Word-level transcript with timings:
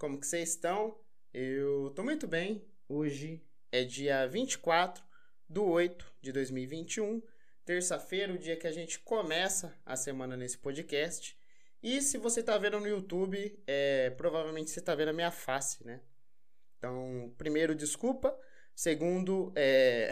Como 0.00 0.18
que 0.18 0.26
vocês 0.26 0.48
estão? 0.48 0.98
Eu 1.30 1.92
tô 1.94 2.02
muito 2.02 2.26
bem. 2.26 2.64
Hoje 2.88 3.44
é 3.70 3.84
dia 3.84 4.26
24 4.26 5.04
do 5.46 5.62
8 5.66 6.14
de 6.22 6.32
2021, 6.32 7.22
terça-feira, 7.66 8.32
o 8.32 8.38
dia 8.38 8.56
que 8.56 8.66
a 8.66 8.72
gente 8.72 8.98
começa 9.00 9.78
a 9.84 9.96
semana 9.96 10.38
nesse 10.38 10.56
podcast. 10.56 11.38
E 11.82 12.00
se 12.00 12.16
você 12.16 12.42
tá 12.42 12.56
vendo 12.56 12.80
no 12.80 12.88
YouTube, 12.88 13.62
é, 13.66 14.08
provavelmente 14.16 14.70
você 14.70 14.80
tá 14.80 14.94
vendo 14.94 15.10
a 15.10 15.12
minha 15.12 15.30
face, 15.30 15.84
né? 15.84 16.00
Então, 16.78 17.34
primeiro, 17.36 17.74
desculpa. 17.74 18.34
Segundo, 18.74 19.52
é... 19.54 20.10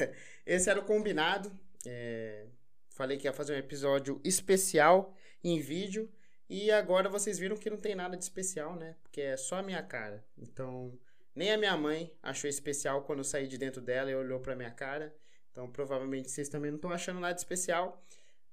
esse 0.46 0.70
era 0.70 0.80
o 0.80 0.86
combinado. 0.86 1.52
É... 1.86 2.46
Falei 2.88 3.18
que 3.18 3.26
ia 3.26 3.34
fazer 3.34 3.52
um 3.52 3.58
episódio 3.58 4.18
especial 4.24 5.14
em 5.44 5.60
vídeo. 5.60 6.10
E 6.48 6.70
agora 6.70 7.08
vocês 7.08 7.38
viram 7.38 7.56
que 7.56 7.68
não 7.68 7.76
tem 7.76 7.94
nada 7.94 8.16
de 8.16 8.22
especial, 8.22 8.76
né? 8.76 8.94
Porque 9.02 9.20
é 9.20 9.36
só 9.36 9.56
a 9.56 9.62
minha 9.62 9.82
cara. 9.82 10.24
Então, 10.38 10.96
nem 11.34 11.52
a 11.52 11.58
minha 11.58 11.76
mãe 11.76 12.12
achou 12.22 12.48
especial 12.48 13.02
quando 13.02 13.18
eu 13.18 13.24
saí 13.24 13.48
de 13.48 13.58
dentro 13.58 13.80
dela 13.80 14.10
e 14.10 14.14
olhou 14.14 14.38
pra 14.40 14.54
minha 14.54 14.70
cara. 14.70 15.14
Então, 15.50 15.70
provavelmente 15.70 16.30
vocês 16.30 16.48
também 16.48 16.70
não 16.70 16.76
estão 16.76 16.90
achando 16.90 17.18
nada 17.18 17.36
especial. 17.36 18.02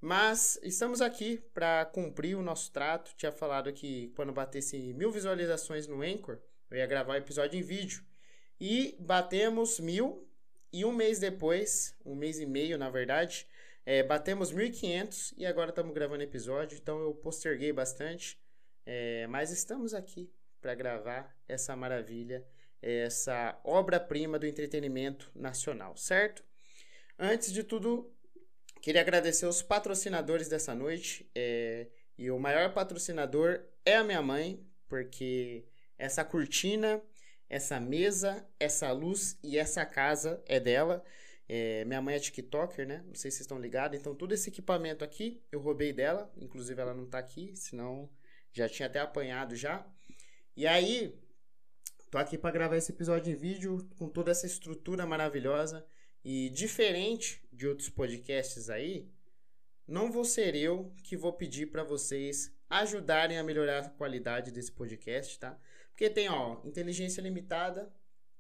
Mas 0.02 0.60
estamos 0.64 1.02
aqui 1.02 1.38
para 1.54 1.86
cumprir 1.86 2.36
o 2.36 2.42
nosso 2.42 2.72
trato. 2.72 3.14
Tinha 3.16 3.32
falado 3.32 3.72
que 3.72 4.12
quando 4.16 4.34
batesse 4.34 4.94
mil 4.94 5.12
visualizações 5.12 5.88
no 5.88 6.02
Anchor, 6.02 6.40
eu 6.70 6.78
ia 6.78 6.86
gravar 6.88 7.14
o 7.14 7.18
episódio 7.18 7.58
em 7.58 7.62
vídeo. 7.62 8.04
E 8.60 8.98
batemos 9.00 9.80
mil. 9.80 10.28
E 10.74 10.84
um 10.84 10.92
mês 10.92 11.20
depois, 11.20 11.96
um 12.04 12.16
mês 12.16 12.40
e 12.40 12.46
meio 12.46 12.78
na 12.78 12.90
verdade, 12.90 13.48
é, 13.86 14.02
batemos 14.02 14.54
1.500 14.54 15.34
e 15.38 15.46
agora 15.46 15.70
estamos 15.70 15.94
gravando 15.94 16.24
episódio, 16.24 16.78
então 16.78 17.00
eu 17.02 17.14
posterguei 17.14 17.74
bastante. 17.74 18.40
É, 18.86 19.28
mas 19.28 19.52
estamos 19.52 19.94
aqui 19.94 20.32
para 20.62 20.76
gravar 20.76 21.36
essa 21.48 21.76
maravilha, 21.76 22.46
essa 22.82 23.60
obra-prima 23.64 24.40
do 24.40 24.46
entretenimento 24.46 25.32
nacional, 25.36 25.96
certo? 25.98 26.44
Antes 27.18 27.52
de 27.52 27.64
tudo, 27.64 28.14
queria 28.82 29.02
agradecer 29.02 29.46
os 29.46 29.62
patrocinadores 29.62 30.48
dessa 30.48 30.74
noite. 30.74 31.30
É, 31.36 31.88
e 32.18 32.32
o 32.32 32.40
maior 32.40 32.74
patrocinador 32.74 33.64
é 33.86 33.96
a 33.96 34.04
minha 34.04 34.22
mãe, 34.22 34.66
porque 34.88 35.66
essa 35.98 36.24
cortina, 36.24 37.02
essa 37.50 37.80
mesa, 37.80 38.48
essa 38.60 38.92
luz 38.92 39.38
e 39.44 39.58
essa 39.58 39.86
casa 39.86 40.42
é 40.46 40.60
dela. 40.60 41.04
É, 41.48 41.84
minha 41.86 42.02
mãe 42.02 42.16
é 42.16 42.20
TikToker, 42.20 42.88
né? 42.88 43.04
Não 43.06 43.16
sei 43.16 43.30
se 43.30 43.38
vocês 43.38 43.42
estão 43.42 43.60
ligados. 43.60 44.00
Então, 44.00 44.16
todo 44.16 44.34
esse 44.34 44.50
equipamento 44.50 45.04
aqui 45.04 45.44
eu 45.52 45.60
roubei 45.60 45.92
dela. 45.92 46.32
Inclusive, 46.38 46.80
ela 46.82 46.94
não 46.94 47.06
tá 47.06 47.20
aqui, 47.20 47.56
senão 47.56 48.10
já 48.52 48.70
tinha 48.70 48.88
até 48.88 49.00
apanhado 49.00 49.56
já. 49.56 49.86
E 50.56 50.66
aí, 50.68 51.20
tô 52.10 52.18
aqui 52.18 52.38
para 52.38 52.52
gravar 52.52 52.78
esse 52.78 52.92
episódio 52.92 53.32
em 53.32 53.36
vídeo 53.36 53.90
com 53.98 54.08
toda 54.08 54.32
essa 54.32 54.46
estrutura 54.46 55.06
maravilhosa. 55.06 55.86
E 56.24 56.50
diferente 56.52 57.46
de 57.52 57.68
outros 57.68 57.90
podcasts 57.90 58.70
aí, 58.70 59.12
não 59.86 60.12
vou 60.12 60.24
ser 60.24 60.56
eu 60.56 60.96
que 61.04 61.18
vou 61.18 61.34
pedir 61.34 61.68
para 61.68 61.84
vocês 61.84 62.56
ajudarem 62.70 63.38
a 63.38 63.44
melhorar 63.44 63.80
a 63.80 63.90
qualidade 63.90 64.52
desse 64.52 64.72
podcast, 64.72 65.38
tá? 65.38 65.60
Porque 65.90 66.10
tem, 66.10 66.30
ó, 66.30 66.62
Inteligência 66.64 67.22
Limitada, 67.22 67.94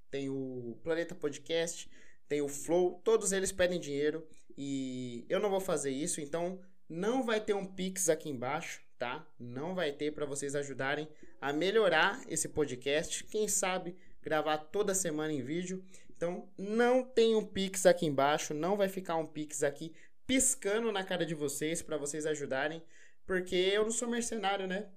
tem 0.09 0.29
o 0.29 0.79
Planeta 0.81 1.13
Podcast, 1.13 1.89
tem 2.33 2.41
o 2.41 2.47
Flow, 2.47 2.99
todos 3.03 3.31
eles 3.31 3.51
pedem 3.51 3.79
dinheiro 3.79 4.27
e 4.57 5.23
eu 5.29 5.39
não 5.39 5.51
vou 5.51 5.59
fazer 5.59 5.91
isso, 5.91 6.19
então 6.19 6.59
não 6.89 7.21
vai 7.21 7.39
ter 7.39 7.53
um 7.53 7.63
Pix 7.63 8.09
aqui 8.09 8.27
embaixo, 8.27 8.81
tá? 8.97 9.23
Não 9.39 9.75
vai 9.75 9.91
ter 9.91 10.11
para 10.11 10.25
vocês 10.25 10.55
ajudarem 10.55 11.07
a 11.39 11.53
melhorar 11.53 12.19
esse 12.27 12.49
podcast, 12.49 13.23
quem 13.25 13.47
sabe 13.47 13.95
gravar 14.19 14.57
toda 14.57 14.95
semana 14.95 15.31
em 15.31 15.43
vídeo. 15.43 15.85
Então 16.09 16.49
não 16.57 17.03
tem 17.03 17.35
um 17.35 17.45
Pix 17.45 17.85
aqui 17.85 18.07
embaixo, 18.07 18.51
não 18.51 18.75
vai 18.75 18.89
ficar 18.89 19.15
um 19.17 19.27
Pix 19.27 19.61
aqui 19.61 19.93
piscando 20.25 20.91
na 20.91 21.03
cara 21.03 21.27
de 21.27 21.35
vocês 21.35 21.83
para 21.83 21.97
vocês 21.97 22.25
ajudarem, 22.25 22.81
porque 23.27 23.55
eu 23.55 23.83
não 23.83 23.91
sou 23.91 24.07
mercenário, 24.07 24.65
né? 24.65 24.89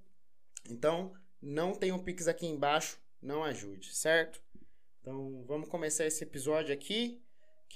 Então 0.70 1.12
não 1.42 1.74
tem 1.74 1.92
um 1.92 2.02
Pix 2.02 2.28
aqui 2.28 2.46
embaixo, 2.46 2.98
não 3.20 3.44
ajude, 3.44 3.94
certo? 3.94 4.40
Então, 5.06 5.44
vamos 5.46 5.68
começar 5.68 6.04
esse 6.04 6.24
episódio 6.24 6.74
aqui. 6.74 7.22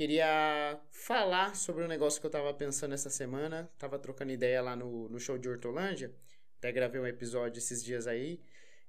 Queria 0.01 0.81
falar 0.91 1.55
sobre 1.55 1.85
um 1.85 1.87
negócio 1.87 2.19
que 2.23 2.27
eu 2.27 2.31
tava 2.31 2.55
pensando 2.55 2.95
essa 2.95 3.11
semana. 3.11 3.71
Tava 3.77 3.99
trocando 3.99 4.33
ideia 4.33 4.63
lá 4.63 4.75
no, 4.75 5.11
no 5.11 5.21
show 5.21 5.37
de 5.37 5.47
Hortolândia. 5.47 6.11
Até 6.57 6.73
gravei 6.73 6.99
um 6.99 7.07
episódio 7.07 7.59
esses 7.59 7.85
dias 7.85 8.07
aí. 8.07 8.41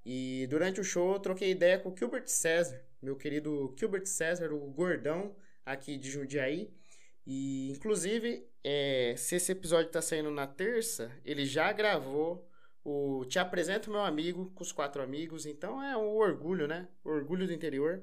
E 0.06 0.48
durante 0.50 0.80
o 0.80 0.86
show 0.86 1.12
eu 1.12 1.20
troquei 1.20 1.52
ideia 1.52 1.78
com 1.78 1.90
o 1.90 1.98
Gilbert 1.98 2.28
César, 2.28 2.82
meu 3.02 3.18
querido 3.18 3.76
Gilbert 3.78 4.06
César, 4.06 4.54
o 4.54 4.72
gordão 4.72 5.36
aqui 5.66 5.98
de 5.98 6.10
Jundiaí. 6.10 6.74
E 7.28 7.72
inclusive, 7.72 8.48
é, 8.64 9.14
se 9.18 9.36
esse 9.36 9.52
episódio 9.52 9.92
tá 9.92 10.02
saindo 10.02 10.32
na 10.32 10.48
terça, 10.48 11.12
ele 11.26 11.46
já 11.46 11.74
gravou 11.74 12.50
o 12.86 13.26
Te 13.26 13.38
Apresento 13.38 13.92
Meu 13.92 14.00
Amigo 14.00 14.50
com 14.56 14.64
os 14.64 14.72
quatro 14.72 15.04
amigos. 15.04 15.46
Então 15.46 15.84
é 15.84 15.98
um 15.98 16.16
orgulho, 16.16 16.70
né? 16.70 16.88
Orgulho 17.04 17.46
do 17.46 17.52
interior. 17.52 18.02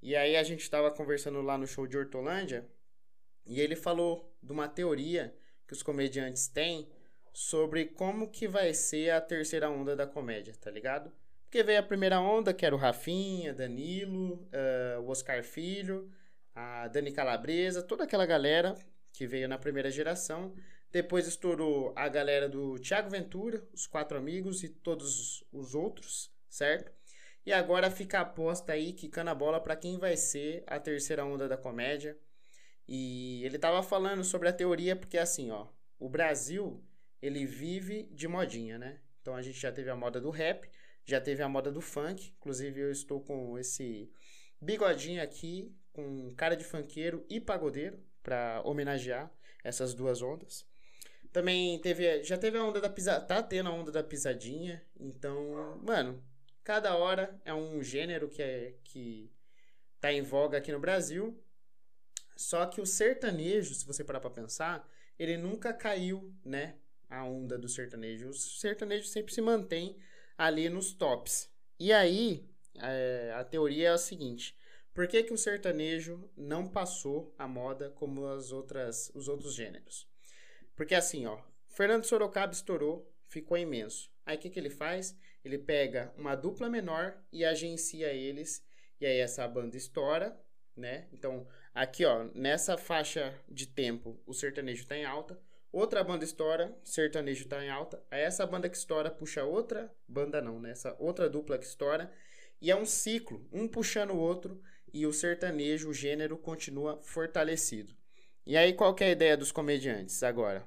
E 0.00 0.14
aí 0.14 0.36
a 0.36 0.42
gente 0.42 0.60
estava 0.60 0.90
conversando 0.90 1.42
lá 1.42 1.58
no 1.58 1.66
show 1.66 1.86
de 1.86 1.96
Hortolândia 1.96 2.66
e 3.44 3.60
ele 3.60 3.74
falou 3.74 4.32
de 4.42 4.52
uma 4.52 4.68
teoria 4.68 5.34
que 5.66 5.72
os 5.72 5.82
comediantes 5.82 6.48
têm 6.48 6.88
sobre 7.32 7.86
como 7.86 8.30
que 8.30 8.48
vai 8.48 8.72
ser 8.74 9.10
a 9.10 9.20
terceira 9.20 9.70
onda 9.70 9.94
da 9.94 10.06
comédia, 10.06 10.54
tá 10.60 10.70
ligado? 10.70 11.12
Porque 11.44 11.62
veio 11.62 11.80
a 11.80 11.82
primeira 11.82 12.20
onda, 12.20 12.52
que 12.52 12.66
era 12.66 12.74
o 12.74 12.78
Rafinha, 12.78 13.54
Danilo, 13.54 14.34
uh, 14.34 15.00
o 15.00 15.08
Oscar 15.08 15.42
Filho, 15.42 16.10
a 16.54 16.88
Dani 16.88 17.12
Calabresa, 17.12 17.82
toda 17.82 18.04
aquela 18.04 18.26
galera 18.26 18.76
que 19.12 19.26
veio 19.26 19.48
na 19.48 19.56
primeira 19.56 19.90
geração. 19.90 20.54
Depois 20.90 21.26
estourou 21.26 21.92
a 21.96 22.08
galera 22.08 22.48
do 22.48 22.78
Tiago 22.78 23.10
Ventura, 23.10 23.66
os 23.72 23.86
quatro 23.86 24.18
amigos 24.18 24.62
e 24.62 24.68
todos 24.68 25.44
os 25.52 25.74
outros, 25.74 26.30
certo? 26.48 26.92
E 27.48 27.52
agora 27.54 27.90
fica 27.90 28.18
a 28.18 28.20
aposta 28.20 28.74
aí, 28.74 28.92
quicando 28.92 29.30
a 29.30 29.34
bola 29.34 29.58
para 29.58 29.74
quem 29.74 29.96
vai 29.96 30.18
ser 30.18 30.62
a 30.66 30.78
terceira 30.78 31.24
onda 31.24 31.48
da 31.48 31.56
comédia. 31.56 32.14
E 32.86 33.42
ele 33.42 33.58
tava 33.58 33.82
falando 33.82 34.22
sobre 34.22 34.50
a 34.50 34.52
teoria, 34.52 34.94
porque 34.94 35.16
assim, 35.16 35.50
ó, 35.50 35.66
o 35.98 36.10
Brasil, 36.10 36.84
ele 37.22 37.46
vive 37.46 38.02
de 38.12 38.28
modinha, 38.28 38.76
né? 38.76 39.00
Então 39.22 39.34
a 39.34 39.40
gente 39.40 39.58
já 39.58 39.72
teve 39.72 39.88
a 39.88 39.96
moda 39.96 40.20
do 40.20 40.28
rap, 40.28 40.68
já 41.06 41.22
teve 41.22 41.42
a 41.42 41.48
moda 41.48 41.72
do 41.72 41.80
funk. 41.80 42.34
Inclusive 42.36 42.80
eu 42.82 42.92
estou 42.92 43.18
com 43.22 43.58
esse 43.58 44.12
bigodinho 44.60 45.22
aqui, 45.22 45.74
com 45.90 46.34
cara 46.34 46.54
de 46.54 46.64
funkeiro 46.64 47.24
e 47.30 47.40
pagodeiro, 47.40 47.98
para 48.22 48.60
homenagear 48.62 49.32
essas 49.64 49.94
duas 49.94 50.20
ondas. 50.20 50.66
Também 51.32 51.78
teve, 51.80 52.22
já 52.24 52.36
teve 52.36 52.58
a 52.58 52.62
onda 52.64 52.78
da 52.78 52.90
pisadinha, 52.90 53.26
tá 53.26 53.42
tendo 53.42 53.70
a 53.70 53.72
onda 53.72 53.90
da 53.90 54.02
pisadinha. 54.02 54.84
Então, 55.00 55.80
mano, 55.82 56.22
Cada 56.68 56.94
hora 56.94 57.40
é 57.46 57.54
um 57.54 57.82
gênero 57.82 58.28
que 58.28 58.42
é 58.42 58.74
que 58.84 59.32
tá 59.98 60.12
em 60.12 60.20
voga 60.20 60.58
aqui 60.58 60.70
no 60.70 60.78
Brasil. 60.78 61.42
Só 62.36 62.66
que 62.66 62.78
o 62.78 62.84
sertanejo, 62.84 63.72
se 63.72 63.86
você 63.86 64.04
parar 64.04 64.20
para 64.20 64.28
pensar, 64.28 64.86
ele 65.18 65.38
nunca 65.38 65.72
caiu, 65.72 66.30
né? 66.44 66.76
A 67.08 67.24
onda 67.24 67.56
do 67.56 67.70
sertanejo. 67.70 68.28
O 68.28 68.34
sertanejo 68.34 69.06
sempre 69.06 69.32
se 69.32 69.40
mantém 69.40 69.96
ali 70.36 70.68
nos 70.68 70.92
tops. 70.92 71.50
E 71.80 71.90
aí, 71.90 72.46
é, 72.74 73.32
a 73.34 73.42
teoria 73.44 73.88
é 73.88 73.92
a 73.92 73.96
seguinte: 73.96 74.54
por 74.92 75.08
que, 75.08 75.22
que 75.22 75.32
o 75.32 75.38
sertanejo 75.38 76.30
não 76.36 76.68
passou 76.68 77.34
a 77.38 77.48
moda 77.48 77.88
como 77.92 78.26
as 78.26 78.52
outras, 78.52 79.10
os 79.14 79.26
outros 79.26 79.54
gêneros? 79.54 80.06
Porque 80.76 80.94
assim, 80.94 81.24
ó, 81.24 81.40
Fernando 81.66 82.04
Sorocaba 82.04 82.52
estourou, 82.52 83.10
ficou 83.26 83.56
imenso. 83.56 84.12
Aí 84.26 84.36
o 84.36 84.38
que, 84.38 84.50
que 84.50 84.60
ele 84.60 84.68
faz? 84.68 85.16
Ele 85.44 85.58
pega 85.58 86.12
uma 86.16 86.34
dupla 86.34 86.68
menor 86.68 87.16
e 87.32 87.44
agencia 87.44 88.12
eles, 88.12 88.64
e 89.00 89.06
aí 89.06 89.18
essa 89.18 89.46
banda 89.46 89.76
estoura, 89.76 90.38
né? 90.76 91.08
Então, 91.12 91.46
aqui, 91.74 92.04
ó, 92.04 92.24
nessa 92.34 92.76
faixa 92.76 93.34
de 93.48 93.66
tempo, 93.66 94.20
o 94.26 94.32
sertanejo 94.32 94.86
tá 94.86 94.96
em 94.96 95.04
alta, 95.04 95.40
outra 95.72 96.02
banda 96.02 96.24
estoura, 96.24 96.76
sertanejo 96.84 97.46
tá 97.48 97.64
em 97.64 97.70
alta, 97.70 98.02
aí 98.10 98.22
essa 98.22 98.46
banda 98.46 98.68
que 98.68 98.76
estoura 98.76 99.10
puxa 99.10 99.44
outra 99.44 99.92
banda 100.06 100.40
não, 100.40 100.60
né? 100.60 100.70
Essa 100.70 100.96
outra 100.98 101.28
dupla 101.28 101.58
que 101.58 101.66
estoura, 101.66 102.12
e 102.60 102.70
é 102.70 102.76
um 102.76 102.86
ciclo, 102.86 103.46
um 103.52 103.68
puxando 103.68 104.10
o 104.10 104.18
outro, 104.18 104.60
e 104.92 105.06
o 105.06 105.12
sertanejo, 105.12 105.90
o 105.90 105.94
gênero, 105.94 106.36
continua 106.36 107.00
fortalecido. 107.02 107.94
E 108.46 108.56
aí, 108.56 108.72
qual 108.72 108.94
que 108.94 109.04
é 109.04 109.08
a 109.08 109.12
ideia 109.12 109.36
dos 109.36 109.52
comediantes 109.52 110.22
agora? 110.22 110.66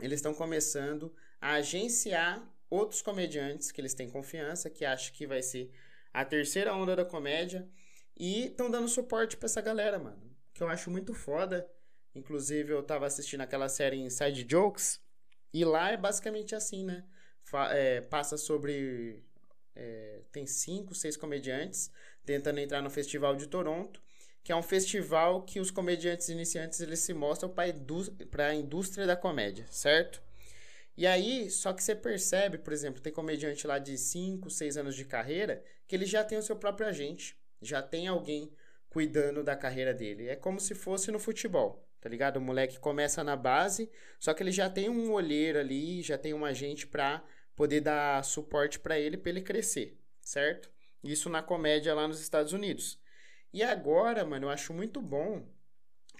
Eles 0.00 0.18
estão 0.18 0.32
começando 0.32 1.14
a 1.40 1.54
agenciar 1.54 2.48
outros 2.70 3.02
comediantes 3.02 3.70
que 3.72 3.80
eles 3.80 3.92
têm 3.92 4.08
confiança, 4.08 4.70
que 4.70 4.84
acham 4.84 5.12
que 5.12 5.26
vai 5.26 5.42
ser 5.42 5.70
a 6.12 6.24
terceira 6.24 6.74
onda 6.74 6.96
da 6.96 7.04
comédia. 7.04 7.68
E 8.16 8.46
estão 8.46 8.70
dando 8.70 8.88
suporte 8.88 9.36
para 9.36 9.46
essa 9.46 9.60
galera, 9.60 9.98
mano. 9.98 10.22
Que 10.54 10.62
eu 10.62 10.68
acho 10.68 10.90
muito 10.90 11.12
foda. 11.12 11.68
Inclusive, 12.14 12.72
eu 12.72 12.82
tava 12.82 13.06
assistindo 13.06 13.40
aquela 13.40 13.68
série 13.68 13.96
Inside 13.96 14.46
Jokes. 14.48 15.00
E 15.52 15.64
lá 15.64 15.90
é 15.90 15.96
basicamente 15.96 16.54
assim, 16.54 16.84
né? 16.84 17.04
Fa 17.42 17.72
é, 17.74 18.00
passa 18.00 18.36
sobre 18.36 19.24
É, 19.74 20.22
tem 20.32 20.46
cinco, 20.46 20.94
seis 20.94 21.16
comediantes 21.16 21.90
tentando 22.24 22.58
entrar 22.60 22.82
no 22.82 22.90
Festival 22.90 23.34
de 23.36 23.46
Toronto, 23.46 24.02
que 24.42 24.52
é 24.52 24.56
um 24.56 24.62
festival 24.62 25.42
que 25.44 25.60
os 25.60 25.70
comediantes 25.70 26.28
iniciantes 26.28 26.80
eles 26.80 27.00
se 27.00 27.14
mostram 27.14 27.48
para 27.48 28.48
a 28.48 28.54
indústria 28.54 29.06
da 29.06 29.16
comédia, 29.16 29.66
certo? 29.70 30.22
E 31.00 31.06
aí, 31.06 31.48
só 31.48 31.72
que 31.72 31.82
você 31.82 31.96
percebe, 31.96 32.58
por 32.58 32.74
exemplo, 32.74 33.00
tem 33.00 33.10
comediante 33.10 33.66
lá 33.66 33.78
de 33.78 33.96
5, 33.96 34.50
6 34.50 34.76
anos 34.76 34.94
de 34.94 35.06
carreira, 35.06 35.64
que 35.88 35.96
ele 35.96 36.04
já 36.04 36.22
tem 36.22 36.36
o 36.36 36.42
seu 36.42 36.56
próprio 36.56 36.86
agente, 36.86 37.40
já 37.62 37.80
tem 37.80 38.06
alguém 38.06 38.52
cuidando 38.90 39.42
da 39.42 39.56
carreira 39.56 39.94
dele. 39.94 40.28
É 40.28 40.36
como 40.36 40.60
se 40.60 40.74
fosse 40.74 41.10
no 41.10 41.18
futebol, 41.18 41.88
tá 42.02 42.06
ligado? 42.06 42.36
O 42.36 42.40
moleque 42.42 42.78
começa 42.78 43.24
na 43.24 43.34
base, 43.34 43.90
só 44.18 44.34
que 44.34 44.42
ele 44.42 44.52
já 44.52 44.68
tem 44.68 44.90
um 44.90 45.10
olheiro 45.10 45.58
ali, 45.58 46.02
já 46.02 46.18
tem 46.18 46.34
um 46.34 46.44
agente 46.44 46.86
pra 46.86 47.24
poder 47.56 47.80
dar 47.80 48.22
suporte 48.22 48.78
para 48.78 48.98
ele, 48.98 49.16
para 49.16 49.30
ele 49.30 49.40
crescer, 49.40 49.98
certo? 50.20 50.70
Isso 51.02 51.30
na 51.30 51.42
comédia 51.42 51.94
lá 51.94 52.06
nos 52.06 52.20
Estados 52.20 52.52
Unidos. 52.52 53.00
E 53.54 53.62
agora, 53.62 54.22
mano, 54.22 54.44
eu 54.44 54.50
acho 54.50 54.74
muito 54.74 55.00
bom 55.00 55.48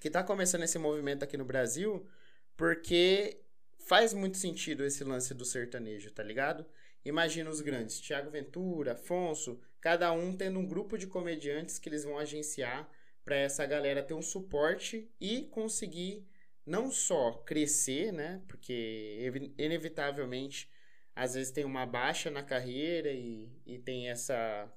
que 0.01 0.09
tá 0.09 0.25
começando 0.25 0.63
esse 0.63 0.79
movimento 0.79 1.23
aqui 1.23 1.37
no 1.37 1.45
Brasil, 1.45 2.09
porque 2.57 3.43
faz 3.91 4.15
muito 4.15 4.39
sentido 4.39 4.85
esse 4.85 5.03
lance 5.03 5.35
do 5.35 5.45
sertanejo, 5.45 6.13
tá 6.13 6.23
ligado? 6.23 6.65
Imagina 7.05 7.51
os 7.51 7.61
grandes, 7.61 8.01
Tiago 8.01 8.31
Ventura, 8.31 8.93
Afonso, 8.93 9.61
cada 9.81 10.13
um 10.13 10.37
tendo 10.37 10.61
um 10.61 10.65
grupo 10.65 10.97
de 10.97 11.09
comediantes 11.09 11.77
que 11.77 11.89
eles 11.89 12.05
vão 12.05 12.17
agenciar 12.17 12.89
para 13.25 13.35
essa 13.35 13.67
galera 13.67 14.01
ter 14.01 14.15
um 14.15 14.23
suporte 14.23 15.11
e 15.21 15.43
conseguir 15.47 16.25
não 16.65 16.89
só 16.89 17.33
crescer, 17.45 18.13
né? 18.13 18.41
Porque 18.47 19.53
inevitavelmente 19.59 20.71
às 21.13 21.35
vezes 21.35 21.51
tem 21.51 21.65
uma 21.65 21.85
baixa 21.85 22.31
na 22.31 22.45
carreira 22.45 23.11
e, 23.11 23.49
e 23.67 23.77
tem 23.77 24.09
essa 24.09 24.73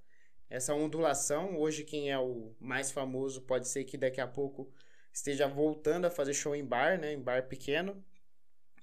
essa 0.50 0.74
ondulação. 0.74 1.56
Hoje 1.60 1.84
quem 1.84 2.10
é 2.10 2.18
o 2.18 2.56
mais 2.60 2.90
famoso 2.90 3.44
pode 3.44 3.68
ser 3.68 3.84
que 3.84 3.96
daqui 3.96 4.20
a 4.20 4.28
pouco 4.28 4.74
esteja 5.14 5.48
voltando 5.48 6.06
a 6.06 6.10
fazer 6.10 6.34
show 6.34 6.56
em 6.56 6.66
bar, 6.66 7.00
né? 7.00 7.14
Em 7.14 7.22
bar 7.22 7.48
pequeno. 7.48 8.04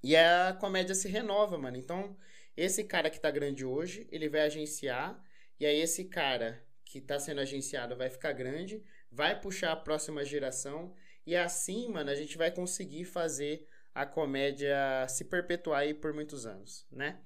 E 0.02 0.17
a 0.17 0.56
comédia 0.58 0.94
se 0.94 1.08
renova, 1.08 1.58
mano. 1.58 1.76
Então, 1.76 2.17
esse 2.56 2.85
cara 2.85 3.11
que 3.11 3.20
tá 3.20 3.31
grande 3.31 3.64
hoje, 3.64 4.06
ele 4.11 4.29
vai 4.29 4.43
agenciar. 4.43 5.23
E 5.58 5.67
aí, 5.67 5.81
esse 5.81 6.05
cara 6.05 6.62
que 6.85 7.00
tá 7.00 7.19
sendo 7.19 7.41
agenciado 7.41 7.97
vai 7.97 8.11
ficar 8.11 8.32
grande, 8.32 8.82
vai 9.11 9.38
puxar 9.41 9.73
a 9.73 9.76
próxima 9.76 10.25
geração. 10.25 10.94
E 11.26 11.37
assim, 11.37 11.88
mano, 11.88 12.11
a 12.11 12.14
gente 12.14 12.37
vai 12.37 12.50
conseguir 12.50 13.05
fazer 13.05 13.67
a 13.94 14.06
comédia 14.06 15.06
se 15.08 15.25
perpetuar 15.25 15.81
aí 15.81 15.94
por 15.94 16.12
muitos 16.12 16.46
anos, 16.46 16.87
né? 16.91 17.20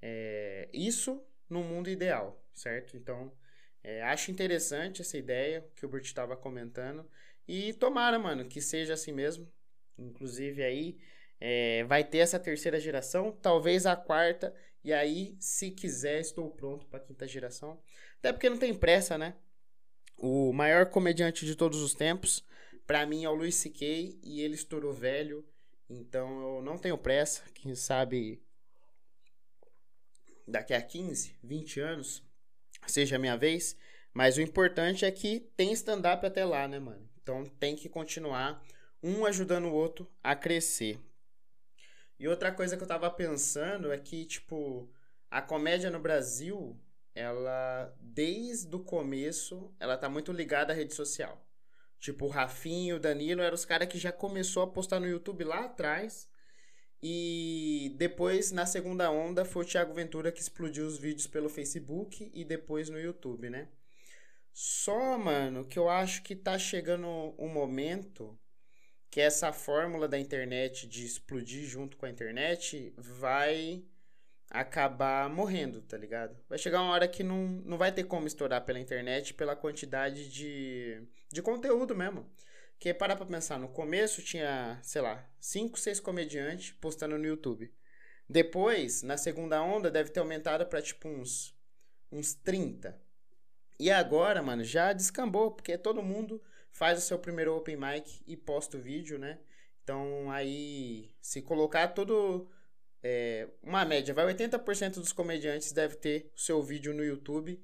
É, 0.00 0.68
isso 0.72 1.22
no 1.48 1.62
mundo 1.62 1.90
ideal, 1.90 2.42
certo? 2.54 2.96
Então, 2.96 3.32
é, 3.82 4.02
acho 4.02 4.30
interessante 4.30 5.02
essa 5.02 5.18
ideia 5.18 5.66
que 5.74 5.84
o 5.84 5.88
Bert 5.88 6.04
estava 6.04 6.36
comentando. 6.36 7.08
E 7.46 7.72
tomara, 7.74 8.18
mano, 8.18 8.46
que 8.48 8.60
seja 8.60 8.94
assim 8.94 9.12
mesmo. 9.12 9.50
Inclusive 9.98 10.62
aí 10.62 10.98
é, 11.40 11.84
vai 11.84 12.04
ter 12.04 12.18
essa 12.18 12.38
terceira 12.38 12.78
geração, 12.78 13.32
talvez 13.40 13.86
a 13.86 13.96
quarta, 13.96 14.54
e 14.84 14.92
aí, 14.92 15.36
se 15.38 15.70
quiser, 15.70 16.20
estou 16.20 16.50
pronto 16.50 16.86
para 16.86 16.98
a 16.98 17.02
quinta 17.02 17.26
geração. 17.26 17.80
Até 18.18 18.32
porque 18.32 18.50
não 18.50 18.58
tem 18.58 18.74
pressa, 18.74 19.16
né? 19.16 19.34
O 20.16 20.52
maior 20.52 20.86
comediante 20.86 21.46
de 21.46 21.54
todos 21.54 21.80
os 21.80 21.94
tempos, 21.94 22.44
para 22.86 23.06
mim, 23.06 23.24
é 23.24 23.28
o 23.28 23.34
Luis 23.34 23.54
C.K. 23.54 24.18
e 24.22 24.40
ele 24.40 24.54
estourou 24.54 24.92
velho, 24.92 25.44
então 25.88 26.56
eu 26.56 26.62
não 26.62 26.76
tenho 26.76 26.98
pressa. 26.98 27.42
Quem 27.54 27.74
sabe 27.74 28.42
daqui 30.46 30.74
a 30.74 30.82
15, 30.82 31.36
20 31.42 31.80
anos 31.80 32.22
seja 32.86 33.16
a 33.16 33.18
minha 33.18 33.36
vez. 33.36 33.76
Mas 34.12 34.36
o 34.36 34.40
importante 34.40 35.04
é 35.04 35.10
que 35.10 35.40
tem 35.56 35.72
stand-up 35.72 36.24
até 36.26 36.44
lá, 36.44 36.66
né, 36.66 36.78
mano? 36.78 37.08
Então 37.22 37.44
tem 37.58 37.76
que 37.76 37.88
continuar 37.88 38.62
um 39.02 39.24
ajudando 39.24 39.66
o 39.66 39.72
outro 39.72 40.10
a 40.22 40.34
crescer. 40.34 40.98
E 42.20 42.28
outra 42.28 42.52
coisa 42.52 42.76
que 42.76 42.82
eu 42.82 42.86
tava 42.86 43.10
pensando 43.10 43.90
é 43.90 43.96
que, 43.96 44.26
tipo, 44.26 44.86
a 45.30 45.40
comédia 45.40 45.90
no 45.90 45.98
Brasil, 45.98 46.78
ela, 47.14 47.96
desde 47.98 48.76
o 48.76 48.80
começo, 48.80 49.74
ela 49.80 49.96
tá 49.96 50.06
muito 50.06 50.30
ligada 50.30 50.70
à 50.70 50.76
rede 50.76 50.92
social. 50.92 51.42
Tipo, 51.98 52.26
o 52.26 52.28
Rafinho, 52.28 52.96
o 52.96 53.00
Danilo 53.00 53.40
eram 53.40 53.54
os 53.54 53.64
caras 53.64 53.88
que 53.88 53.96
já 53.96 54.12
começou 54.12 54.62
a 54.62 54.66
postar 54.66 55.00
no 55.00 55.08
YouTube 55.08 55.44
lá 55.44 55.64
atrás. 55.64 56.28
E 57.02 57.94
depois, 57.96 58.52
na 58.52 58.66
segunda 58.66 59.10
onda, 59.10 59.42
foi 59.42 59.64
o 59.64 59.66
Thiago 59.66 59.94
Ventura 59.94 60.30
que 60.30 60.42
explodiu 60.42 60.84
os 60.84 60.98
vídeos 60.98 61.26
pelo 61.26 61.48
Facebook 61.48 62.30
e 62.34 62.44
depois 62.44 62.90
no 62.90 63.00
YouTube, 63.00 63.48
né? 63.48 63.66
Só, 64.52 65.16
mano, 65.16 65.64
que 65.64 65.78
eu 65.78 65.88
acho 65.88 66.22
que 66.22 66.36
tá 66.36 66.58
chegando 66.58 67.06
um 67.38 67.48
momento 67.48 68.38
que 69.10 69.20
essa 69.20 69.52
fórmula 69.52 70.06
da 70.06 70.18
internet 70.18 70.86
de 70.86 71.04
explodir 71.04 71.66
junto 71.66 71.96
com 71.96 72.06
a 72.06 72.10
internet 72.10 72.94
vai 72.96 73.84
acabar 74.48 75.28
morrendo, 75.28 75.82
tá 75.82 75.96
ligado? 75.96 76.36
Vai 76.48 76.58
chegar 76.58 76.80
uma 76.80 76.92
hora 76.92 77.08
que 77.08 77.22
não, 77.22 77.46
não 77.64 77.76
vai 77.76 77.92
ter 77.92 78.04
como 78.04 78.26
estourar 78.26 78.64
pela 78.64 78.78
internet 78.78 79.34
pela 79.34 79.56
quantidade 79.56 80.28
de, 80.30 81.02
de 81.28 81.42
conteúdo 81.42 81.94
mesmo. 81.94 82.30
Que 82.78 82.94
para 82.94 83.16
pra 83.16 83.26
pensar, 83.26 83.58
no 83.58 83.68
começo 83.68 84.22
tinha, 84.22 84.78
sei 84.82 85.02
lá, 85.02 85.28
5, 85.38 85.78
6 85.78 86.00
comediantes 86.00 86.72
postando 86.80 87.18
no 87.18 87.26
YouTube. 87.26 87.72
Depois, 88.28 89.02
na 89.02 89.16
segunda 89.16 89.60
onda, 89.60 89.90
deve 89.90 90.10
ter 90.10 90.20
aumentado 90.20 90.64
para 90.66 90.80
tipo 90.80 91.08
uns, 91.08 91.54
uns 92.10 92.32
30. 92.32 92.98
E 93.78 93.90
agora, 93.90 94.40
mano, 94.40 94.62
já 94.62 94.92
descambou, 94.92 95.50
porque 95.50 95.76
todo 95.76 96.02
mundo 96.02 96.40
faz 96.70 96.98
o 96.98 97.02
seu 97.02 97.18
primeiro 97.18 97.54
open 97.54 97.76
mic 97.76 98.22
e 98.26 98.36
posta 98.36 98.76
o 98.76 98.80
vídeo, 98.80 99.18
né? 99.18 99.38
Então 99.82 100.30
aí, 100.30 101.10
se 101.20 101.42
colocar 101.42 101.88
todo. 101.88 102.48
É, 103.02 103.48
uma 103.62 103.82
média, 103.84 104.12
vai 104.12 104.26
80% 104.34 104.96
dos 104.96 105.12
comediantes 105.12 105.72
deve 105.72 105.96
ter 105.96 106.30
o 106.36 106.40
seu 106.40 106.62
vídeo 106.62 106.92
no 106.92 107.02
YouTube. 107.02 107.60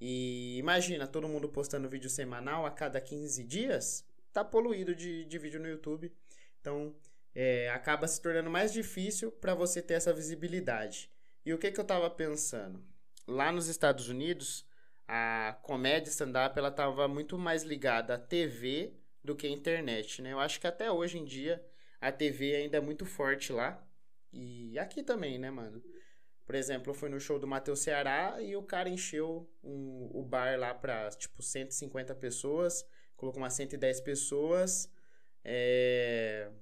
E 0.00 0.56
imagina, 0.58 1.06
todo 1.06 1.28
mundo 1.28 1.48
postando 1.48 1.88
vídeo 1.88 2.10
semanal 2.10 2.66
a 2.66 2.70
cada 2.70 3.00
15 3.00 3.44
dias, 3.44 4.04
tá 4.32 4.42
poluído 4.42 4.94
de, 4.94 5.24
de 5.26 5.38
vídeo 5.38 5.60
no 5.60 5.68
YouTube. 5.68 6.12
Então 6.60 6.94
é, 7.34 7.70
acaba 7.70 8.08
se 8.08 8.20
tornando 8.20 8.50
mais 8.50 8.72
difícil 8.72 9.30
para 9.30 9.54
você 9.54 9.80
ter 9.80 9.94
essa 9.94 10.12
visibilidade. 10.12 11.10
E 11.44 11.54
o 11.54 11.58
que, 11.58 11.70
que 11.70 11.80
eu 11.80 11.84
tava 11.84 12.10
pensando? 12.10 12.82
Lá 13.26 13.52
nos 13.52 13.68
Estados 13.68 14.08
Unidos, 14.08 14.66
a 15.12 15.58
comédia 15.62 16.08
stand-up 16.08 16.56
ela 16.56 16.68
estava 16.68 17.08
muito 17.08 17.36
mais 17.36 17.64
ligada 17.64 18.14
à 18.14 18.18
TV 18.18 18.94
do 19.24 19.34
que 19.34 19.44
à 19.44 19.50
internet, 19.50 20.22
né? 20.22 20.32
Eu 20.32 20.38
acho 20.38 20.60
que 20.60 20.68
até 20.68 20.88
hoje 20.88 21.18
em 21.18 21.24
dia 21.24 21.60
a 22.00 22.12
TV 22.12 22.54
ainda 22.54 22.76
é 22.76 22.80
muito 22.80 23.04
forte 23.04 23.52
lá. 23.52 23.84
E 24.32 24.78
aqui 24.78 25.02
também, 25.02 25.36
né, 25.36 25.50
mano? 25.50 25.82
Por 26.46 26.54
exemplo, 26.54 26.90
eu 26.90 26.94
fui 26.94 27.08
no 27.08 27.18
show 27.18 27.40
do 27.40 27.46
Matheus 27.46 27.80
Ceará 27.80 28.40
e 28.40 28.54
o 28.54 28.62
cara 28.62 28.88
encheu 28.88 29.50
um, 29.64 30.08
o 30.14 30.22
bar 30.22 30.56
lá 30.56 30.72
pra, 30.72 31.10
tipo, 31.10 31.42
150 31.42 32.14
pessoas. 32.14 32.86
Colocou 33.16 33.42
umas 33.42 33.54
110 33.54 34.00
pessoas 34.02 34.88
é, 35.44 36.52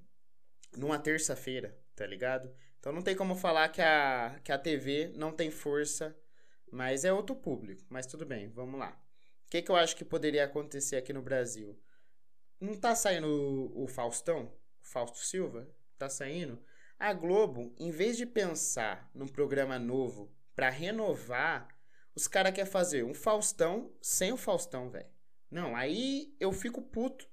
numa 0.75 0.97
terça-feira, 0.97 1.77
tá 1.95 2.07
ligado? 2.07 2.51
Então 2.79 2.91
não 2.91 3.03
tem 3.03 3.15
como 3.15 3.35
falar 3.35 3.69
que 3.69 3.81
a, 3.81 4.39
que 4.43 4.51
a 4.51 4.57
TV 4.57 5.11
não 5.15 5.31
tem 5.31 5.51
força 5.51 6.17
mas 6.71 7.05
é 7.05 7.13
outro 7.13 7.35
público. 7.35 7.83
Mas 7.89 8.05
tudo 8.05 8.25
bem, 8.25 8.47
vamos 8.49 8.79
lá. 8.79 8.91
O 9.45 9.49
que, 9.49 9.61
que 9.61 9.71
eu 9.71 9.75
acho 9.75 9.95
que 9.95 10.05
poderia 10.05 10.45
acontecer 10.45 10.95
aqui 10.95 11.11
no 11.11 11.21
Brasil? 11.21 11.77
Não 12.59 12.75
tá 12.75 12.93
saindo 12.95 13.27
o, 13.27 13.83
o 13.83 13.87
Faustão? 13.87 14.53
O 14.81 14.87
Fausto 14.87 15.19
Silva? 15.19 15.67
Tá 15.97 16.09
saindo? 16.09 16.61
A 16.99 17.13
Globo, 17.13 17.73
em 17.79 17.91
vez 17.91 18.17
de 18.17 18.25
pensar 18.25 19.09
num 19.13 19.27
programa 19.27 19.79
novo 19.79 20.31
para 20.55 20.69
renovar, 20.69 21.67
os 22.13 22.27
caras 22.27 22.53
querem 22.53 22.69
fazer 22.69 23.03
um 23.03 23.13
Faustão 23.13 23.93
sem 24.01 24.33
o 24.33 24.37
Faustão, 24.37 24.89
velho. 24.89 25.09
Não, 25.49 25.75
aí 25.75 26.35
eu 26.39 26.51
fico 26.51 26.81
puto. 26.81 27.27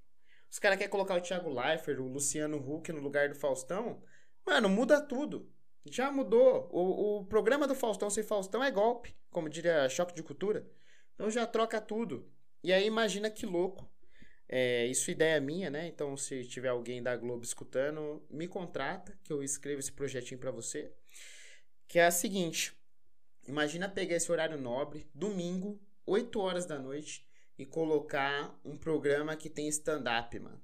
Os 0.49 0.59
caras 0.59 0.79
querem 0.79 0.91
colocar 0.91 1.17
o 1.17 1.21
Thiago 1.21 1.51
Leifert, 1.51 1.99
o 1.99 2.07
Luciano 2.07 2.57
Huck 2.57 2.93
no 2.93 3.01
lugar 3.01 3.29
do 3.29 3.35
Faustão. 3.35 4.03
Mano, 4.47 4.69
muda 4.69 5.01
tudo. 5.01 5.53
Já 5.91 6.11
mudou. 6.11 6.69
O, 6.73 7.19
o 7.19 7.25
programa 7.27 7.67
do 7.67 7.75
Faustão 7.75 8.11
sem 8.11 8.25
Faustão 8.25 8.63
é 8.63 8.71
golpe, 8.71 9.15
como 9.31 9.49
diria 9.49 9.89
Choque 9.89 10.15
de 10.15 10.23
Cultura. 10.23 10.67
Então 11.15 11.31
já 11.31 11.47
troca 11.47 11.81
tudo. 11.81 12.31
E 12.63 12.73
aí 12.73 12.87
imagina 12.87 13.31
que 13.31 13.47
louco. 13.47 13.89
É, 14.49 14.87
isso 14.87 15.11
é 15.11 15.13
ideia 15.13 15.41
minha, 15.41 15.71
né? 15.71 15.87
Então 15.89 16.17
se 16.17 16.45
tiver 16.45 16.69
alguém 16.69 17.03
da 17.03 17.17
Globo 17.17 17.45
escutando, 17.45 18.25
me 18.31 18.47
contrata 18.47 19.19
que 19.25 19.33
eu 19.33 19.43
escrevo 19.43 19.81
esse 19.81 19.93
projetinho 19.93 20.39
para 20.39 20.51
você. 20.51 20.93
Que 21.89 21.99
é 21.99 22.07
a 22.07 22.11
seguinte: 22.11 22.77
imagina 23.47 23.89
pegar 23.89 24.17
esse 24.17 24.31
horário 24.31 24.59
nobre, 24.59 25.09
domingo, 25.15 25.81
8 26.05 26.39
horas 26.41 26.67
da 26.67 26.79
noite, 26.79 27.27
e 27.59 27.65
colocar 27.65 28.59
um 28.65 28.77
programa 28.77 29.37
que 29.37 29.49
tem 29.49 29.69
stand-up, 29.69 30.39
mano. 30.39 30.63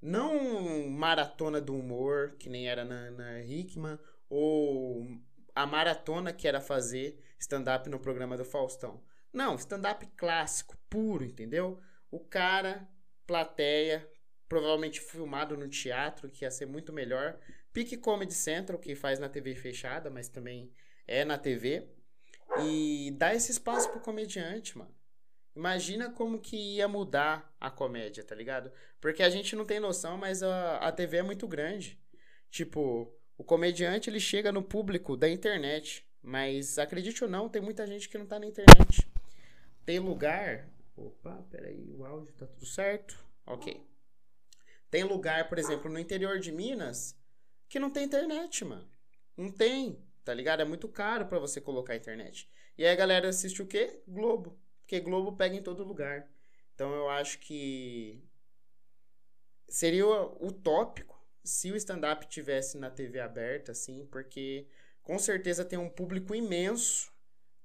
Não 0.00 0.88
maratona 0.88 1.60
do 1.60 1.74
humor, 1.74 2.36
que 2.38 2.48
nem 2.48 2.68
era 2.68 2.84
na, 2.84 3.10
na 3.10 3.42
Hickman, 3.42 3.98
ou 4.28 5.06
a 5.54 5.66
maratona 5.66 6.32
que 6.32 6.46
era 6.46 6.60
fazer 6.60 7.18
stand-up 7.38 7.88
no 7.88 7.98
programa 7.98 8.36
do 8.36 8.44
Faustão. 8.44 9.02
Não, 9.32 9.54
stand-up 9.56 10.06
clássico, 10.16 10.76
puro, 10.88 11.24
entendeu? 11.24 11.80
O 12.10 12.20
cara, 12.20 12.88
plateia, 13.26 14.08
provavelmente 14.48 15.00
filmado 15.00 15.56
no 15.56 15.68
teatro, 15.68 16.30
que 16.30 16.44
ia 16.44 16.50
ser 16.50 16.66
muito 16.66 16.92
melhor. 16.92 17.38
Pique 17.72 17.96
Comedy 17.96 18.34
Central, 18.34 18.78
que 18.78 18.94
faz 18.94 19.18
na 19.18 19.28
TV 19.28 19.54
fechada, 19.54 20.10
mas 20.10 20.28
também 20.28 20.72
é 21.06 21.24
na 21.24 21.38
TV. 21.38 21.88
E 22.62 23.12
dá 23.16 23.34
esse 23.34 23.52
espaço 23.52 23.90
pro 23.90 24.00
comediante, 24.00 24.76
mano. 24.76 24.94
Imagina 25.54 26.10
como 26.10 26.38
que 26.38 26.56
ia 26.76 26.86
mudar 26.86 27.52
a 27.60 27.70
comédia, 27.70 28.22
tá 28.24 28.34
ligado? 28.34 28.72
Porque 29.00 29.22
a 29.22 29.28
gente 29.28 29.56
não 29.56 29.64
tem 29.64 29.80
noção, 29.80 30.16
mas 30.16 30.42
a, 30.42 30.76
a 30.76 30.92
TV 30.92 31.18
é 31.18 31.22
muito 31.22 31.48
grande. 31.48 32.00
Tipo, 32.50 33.12
o 33.38 33.44
comediante 33.44 34.10
ele 34.10 34.18
chega 34.18 34.50
no 34.50 34.62
público 34.62 35.16
da 35.16 35.30
internet. 35.30 36.04
Mas 36.20 36.78
acredite 36.78 37.22
ou 37.22 37.30
não, 37.30 37.48
tem 37.48 37.62
muita 37.62 37.86
gente 37.86 38.08
que 38.08 38.18
não 38.18 38.26
tá 38.26 38.38
na 38.38 38.46
internet. 38.46 39.08
Tem 39.86 40.00
lugar. 40.00 40.68
Opa, 40.96 41.46
peraí, 41.48 41.94
o 41.94 42.04
áudio 42.04 42.34
tá 42.34 42.44
tudo 42.46 42.66
certo? 42.66 43.24
Ok. 43.46 43.80
Tem 44.90 45.04
lugar, 45.04 45.48
por 45.48 45.58
exemplo, 45.58 45.90
no 45.90 45.98
interior 45.98 46.40
de 46.40 46.50
Minas 46.50 47.16
que 47.68 47.78
não 47.78 47.90
tem 47.90 48.04
internet, 48.04 48.64
mano. 48.64 48.90
Não 49.36 49.50
tem, 49.50 50.02
tá 50.24 50.34
ligado? 50.34 50.60
É 50.60 50.64
muito 50.64 50.88
caro 50.88 51.26
para 51.26 51.38
você 51.38 51.60
colocar 51.60 51.94
internet. 51.94 52.50
E 52.76 52.84
aí 52.84 52.92
a 52.92 52.96
galera 52.96 53.28
assiste 53.28 53.62
o 53.62 53.66
quê? 53.66 54.02
Globo. 54.06 54.58
Porque 54.80 54.98
Globo 54.98 55.36
pega 55.36 55.54
em 55.54 55.62
todo 55.62 55.84
lugar. 55.84 56.28
Então 56.74 56.92
eu 56.92 57.08
acho 57.08 57.38
que 57.38 58.20
seria 59.68 60.06
utópico 60.40 61.17
se 61.48 61.72
o 61.72 61.76
stand-up 61.76 62.26
tivesse 62.28 62.76
na 62.76 62.90
TV 62.90 63.20
aberta, 63.20 63.72
assim, 63.72 64.06
porque 64.06 64.66
com 65.02 65.18
certeza 65.18 65.64
tem 65.64 65.78
um 65.78 65.88
público 65.88 66.34
imenso 66.34 67.10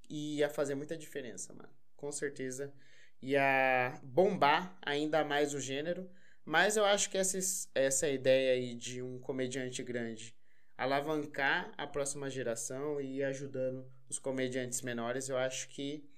e 0.09 0.37
ia 0.37 0.49
fazer 0.49 0.73
muita 0.73 0.95
diferença, 0.95 1.53
mano. 1.53 1.69
Com 1.97 2.11
certeza 2.11 2.73
ia 3.21 3.99
bombar 4.01 4.77
ainda 4.81 5.23
mais 5.25 5.53
o 5.53 5.59
gênero. 5.59 6.09
Mas 6.45 6.77
eu 6.77 6.85
acho 6.85 7.09
que 7.09 7.17
essa, 7.17 7.37
essa 7.75 8.07
ideia 8.07 8.53
aí 8.53 8.73
de 8.73 9.01
um 9.01 9.19
comediante 9.19 9.83
grande 9.83 10.35
alavancar 10.77 11.71
a 11.77 11.85
próxima 11.85 12.29
geração 12.29 12.99
e 12.99 13.17
ir 13.17 13.23
ajudando 13.23 13.85
os 14.09 14.17
comediantes 14.17 14.81
menores, 14.81 15.29
eu 15.29 15.37
acho 15.37 15.69
que 15.69 16.09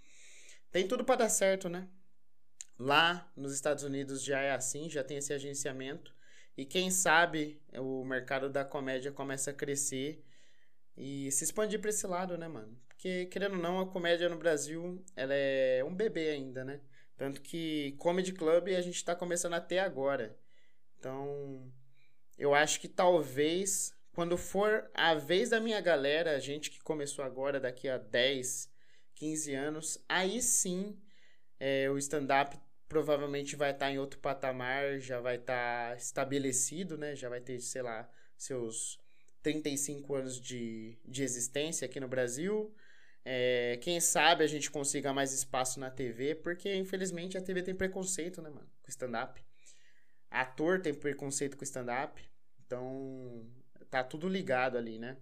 tem 0.71 0.87
tudo 0.87 1.03
para 1.03 1.17
dar 1.17 1.29
certo, 1.29 1.67
né? 1.67 1.87
Lá 2.77 3.31
nos 3.35 3.53
Estados 3.53 3.83
Unidos 3.83 4.23
já 4.23 4.39
é 4.39 4.51
assim, 4.51 4.89
já 4.89 5.03
tem 5.03 5.17
esse 5.17 5.33
agenciamento. 5.33 6.14
E 6.57 6.65
quem 6.65 6.89
sabe 6.89 7.61
o 7.73 8.03
mercado 8.03 8.49
da 8.49 8.63
comédia 8.63 9.11
começa 9.11 9.51
a 9.51 9.53
crescer 9.53 10.23
e 10.95 11.29
se 11.31 11.43
expandir 11.43 11.79
para 11.81 11.89
esse 11.89 12.07
lado, 12.07 12.37
né, 12.37 12.47
mano? 12.47 12.77
Porque, 12.87 13.25
querendo 13.25 13.55
ou 13.55 13.61
não, 13.61 13.79
a 13.79 13.87
comédia 13.87 14.29
no 14.29 14.37
Brasil, 14.37 15.03
ela 15.15 15.33
é 15.33 15.83
um 15.83 15.93
bebê 15.93 16.29
ainda, 16.29 16.63
né? 16.63 16.79
Tanto 17.17 17.41
que 17.41 17.93
Comedy 17.97 18.33
Club 18.33 18.69
a 18.69 18.81
gente 18.81 18.95
está 18.95 19.15
começando 19.15 19.53
até 19.53 19.79
agora. 19.79 20.37
Então, 20.97 21.71
eu 22.37 22.53
acho 22.53 22.79
que 22.79 22.87
talvez, 22.87 23.93
quando 24.13 24.37
for 24.37 24.89
a 24.93 25.13
vez 25.13 25.49
da 25.49 25.59
minha 25.59 25.79
galera, 25.81 26.35
a 26.35 26.39
gente 26.39 26.71
que 26.71 26.81
começou 26.81 27.23
agora, 27.23 27.59
daqui 27.59 27.89
a 27.89 27.97
10, 27.97 28.69
15 29.13 29.53
anos, 29.53 29.97
aí 30.07 30.41
sim 30.41 30.97
é, 31.59 31.89
o 31.89 31.97
stand-up 31.97 32.57
provavelmente 32.87 33.55
vai 33.55 33.71
estar 33.71 33.87
tá 33.87 33.91
em 33.91 33.97
outro 33.97 34.19
patamar, 34.19 34.99
já 34.99 35.19
vai 35.19 35.37
estar 35.37 35.91
tá 35.91 35.95
estabelecido, 35.95 36.97
né? 36.97 37.15
Já 37.15 37.29
vai 37.29 37.41
ter, 37.41 37.59
sei 37.59 37.81
lá, 37.81 38.09
seus 38.37 38.99
35 39.41 40.15
anos 40.15 40.39
de, 40.39 40.97
de 41.05 41.23
existência 41.23 41.85
aqui 41.85 41.99
no 41.99 42.07
Brasil. 42.07 42.73
É, 43.23 43.79
quem 43.81 43.99
sabe 43.99 44.43
a 44.43 44.47
gente 44.47 44.69
consiga 44.69 45.11
mais 45.11 45.33
espaço 45.33 45.79
na 45.79 45.89
TV, 45.89 46.35
porque 46.35 46.75
infelizmente 46.75 47.37
a 47.37 47.41
TV 47.41 47.63
tem 47.63 47.75
preconceito, 47.75 48.41
né, 48.41 48.49
mano? 48.49 48.69
Com 48.83 48.89
stand-up. 48.89 49.43
Ator 50.29 50.81
tem 50.81 50.93
preconceito 50.93 51.57
com 51.57 51.63
stand-up. 51.63 52.23
Então, 52.65 53.47
tá 53.89 54.03
tudo 54.03 54.27
ligado 54.27 54.77
ali, 54.77 54.99
né? 54.99 55.17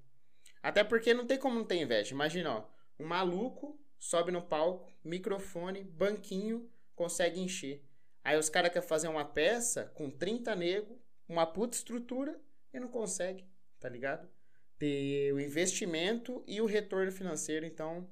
Até 0.61 0.83
porque 0.83 1.13
não 1.13 1.25
tem 1.25 1.37
como 1.37 1.55
não 1.55 1.65
ter 1.65 1.75
inveja. 1.75 2.13
Imagina, 2.13 2.57
ó, 2.57 2.65
um 2.99 3.05
maluco 3.05 3.79
sobe 3.99 4.31
no 4.31 4.41
palco, 4.41 4.91
microfone, 5.03 5.83
banquinho, 5.83 6.69
consegue 6.95 7.39
encher. 7.39 7.83
Aí 8.23 8.37
os 8.37 8.49
caras 8.49 8.71
querem 8.71 8.87
fazer 8.87 9.07
uma 9.07 9.25
peça 9.25 9.91
com 9.93 10.09
30 10.09 10.55
negros, 10.55 10.97
uma 11.27 11.45
puta 11.45 11.75
estrutura 11.75 12.39
e 12.73 12.79
não 12.79 12.87
consegue, 12.87 13.45
tá 13.79 13.89
ligado? 13.89 14.29
Ter 14.77 15.33
o 15.33 15.39
investimento 15.39 16.43
e 16.47 16.61
o 16.61 16.65
retorno 16.65 17.11
financeiro, 17.11 17.65
então 17.65 18.09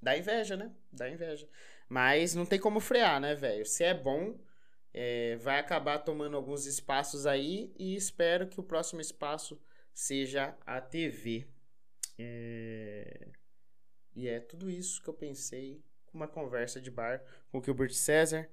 dá 0.00 0.16
inveja, 0.16 0.56
né? 0.56 0.72
Dá 0.92 1.08
inveja. 1.08 1.48
Mas 1.88 2.34
não 2.34 2.46
tem 2.46 2.58
como 2.58 2.80
frear, 2.80 3.20
né, 3.20 3.34
velho? 3.34 3.66
Se 3.66 3.84
é 3.84 3.92
bom, 3.92 4.38
é, 4.94 5.36
vai 5.36 5.58
acabar 5.58 5.98
tomando 5.98 6.36
alguns 6.36 6.66
espaços 6.66 7.26
aí 7.26 7.72
e 7.78 7.94
espero 7.94 8.46
que 8.46 8.60
o 8.60 8.64
próximo 8.64 9.00
espaço 9.00 9.60
seja 9.92 10.56
a 10.64 10.80
TV. 10.80 11.46
É... 12.18 13.28
E 14.14 14.28
é 14.28 14.40
tudo 14.40 14.70
isso 14.70 15.02
que 15.02 15.08
eu 15.08 15.14
pensei 15.14 15.82
uma 16.12 16.28
conversa 16.28 16.80
de 16.80 16.90
bar 16.90 17.22
com 17.50 17.58
o 17.58 17.64
Gilbert 17.64 17.92
César. 17.92 18.48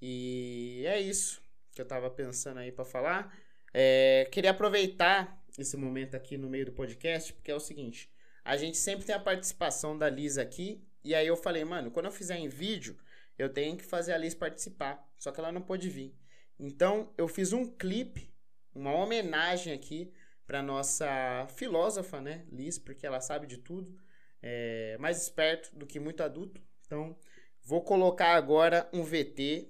E 0.00 0.84
é 0.86 1.00
isso 1.00 1.42
que 1.72 1.80
eu 1.80 1.86
tava 1.86 2.10
pensando 2.10 2.58
aí 2.58 2.70
para 2.70 2.84
falar. 2.84 3.36
É, 3.72 4.28
queria 4.30 4.50
aproveitar 4.50 5.42
esse 5.58 5.76
momento 5.76 6.14
aqui 6.14 6.36
no 6.36 6.48
meio 6.48 6.66
do 6.66 6.72
podcast, 6.72 7.32
porque 7.32 7.50
é 7.50 7.54
o 7.54 7.60
seguinte: 7.60 8.10
a 8.44 8.56
gente 8.56 8.76
sempre 8.76 9.04
tem 9.04 9.14
a 9.14 9.20
participação 9.20 9.96
da 9.96 10.08
Liz 10.08 10.38
aqui. 10.38 10.82
E 11.02 11.14
aí 11.14 11.26
eu 11.26 11.36
falei, 11.36 11.64
mano, 11.64 11.90
quando 11.90 12.06
eu 12.06 12.12
fizer 12.12 12.36
em 12.36 12.48
vídeo, 12.48 12.96
eu 13.38 13.48
tenho 13.48 13.76
que 13.76 13.84
fazer 13.84 14.12
a 14.12 14.18
Liz 14.18 14.34
participar. 14.34 15.06
Só 15.18 15.32
que 15.32 15.40
ela 15.40 15.52
não 15.52 15.60
pôde 15.60 15.88
vir. 15.88 16.14
Então 16.58 17.12
eu 17.18 17.26
fiz 17.28 17.52
um 17.52 17.66
clipe, 17.66 18.32
uma 18.74 18.94
homenagem 18.94 19.72
aqui 19.72 20.12
para 20.46 20.62
nossa 20.62 21.46
filósofa, 21.56 22.20
né, 22.20 22.44
Liz, 22.52 22.78
porque 22.78 23.06
ela 23.06 23.20
sabe 23.20 23.46
de 23.46 23.58
tudo, 23.58 23.96
é 24.42 24.96
mais 24.98 25.22
esperto 25.22 25.74
do 25.74 25.86
que 25.86 25.98
muito 25.98 26.22
adulto. 26.22 26.60
Então, 26.86 27.16
vou 27.62 27.82
colocar 27.82 28.34
agora 28.34 28.88
um 28.92 29.02
VT 29.02 29.68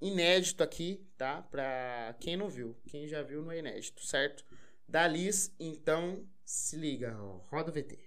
inédito 0.00 0.62
aqui, 0.62 1.06
tá? 1.16 1.42
Pra 1.42 2.16
quem 2.20 2.36
não 2.36 2.48
viu. 2.48 2.76
Quem 2.86 3.06
já 3.06 3.22
viu 3.22 3.42
não 3.42 3.52
é 3.52 3.58
inédito, 3.58 4.04
certo? 4.04 4.44
Da 4.88 5.06
Liz, 5.06 5.54
então 5.58 6.26
se 6.44 6.76
liga, 6.76 7.12
roda 7.48 7.70
o 7.70 7.72
VT. 7.72 7.98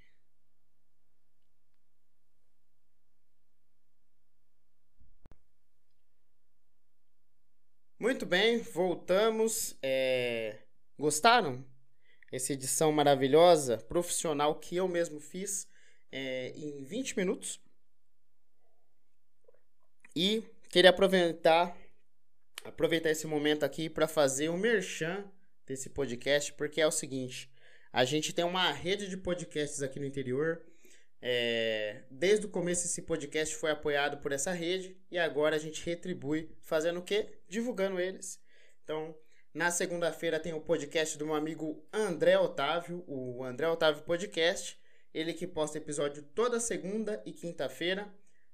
Muito 8.03 8.25
bem, 8.25 8.57
voltamos. 8.59 9.77
É... 9.81 10.59
Gostaram? 10.99 11.65
Essa 12.31 12.51
edição 12.51 12.91
maravilhosa, 12.91 13.77
profissional 13.77 14.59
que 14.59 14.75
eu 14.75 14.87
mesmo 14.89 15.21
fiz 15.21 15.69
é, 16.11 16.49
em 16.49 16.83
20 16.83 17.15
minutos. 17.15 17.61
E 20.15 20.43
queria 20.69 20.89
aproveitar 20.89 21.75
aproveitar 22.63 23.09
esse 23.09 23.27
momento 23.27 23.63
aqui 23.63 23.89
para 23.89 24.07
fazer 24.07 24.49
um 24.49 24.57
merchan 24.57 25.25
desse 25.65 25.89
podcast, 25.89 26.53
porque 26.53 26.81
é 26.81 26.87
o 26.87 26.91
seguinte: 26.91 27.51
a 27.91 28.03
gente 28.05 28.33
tem 28.33 28.45
uma 28.45 28.71
rede 28.71 29.07
de 29.07 29.17
podcasts 29.17 29.81
aqui 29.81 29.99
no 29.99 30.05
interior. 30.05 30.61
É, 31.25 32.03
desde 32.11 32.45
o 32.45 32.49
começo 32.49 32.85
esse 32.85 33.01
podcast 33.01 33.55
foi 33.55 33.71
apoiado 33.71 34.17
por 34.17 34.33
essa 34.33 34.51
rede 34.51 34.97
e 35.09 35.17
agora 35.17 35.55
a 35.55 35.59
gente 35.59 35.81
retribui 35.85 36.49
fazendo 36.61 36.99
o 36.99 37.03
quê? 37.03 37.39
Divulgando 37.47 37.97
eles. 37.97 38.41
Então, 38.83 39.15
na 39.53 39.71
segunda-feira 39.71 40.37
tem 40.37 40.53
o 40.53 40.59
podcast 40.59 41.17
do 41.17 41.25
meu 41.25 41.35
amigo 41.35 41.87
André 41.93 42.37
Otávio, 42.37 43.05
o 43.07 43.41
André 43.43 43.69
Otávio 43.69 44.03
Podcast. 44.03 44.77
Ele 45.13 45.33
que 45.33 45.47
posta 45.47 45.77
episódio 45.77 46.23
toda 46.35 46.59
segunda 46.59 47.21
e 47.25 47.31
quinta-feira 47.31 48.13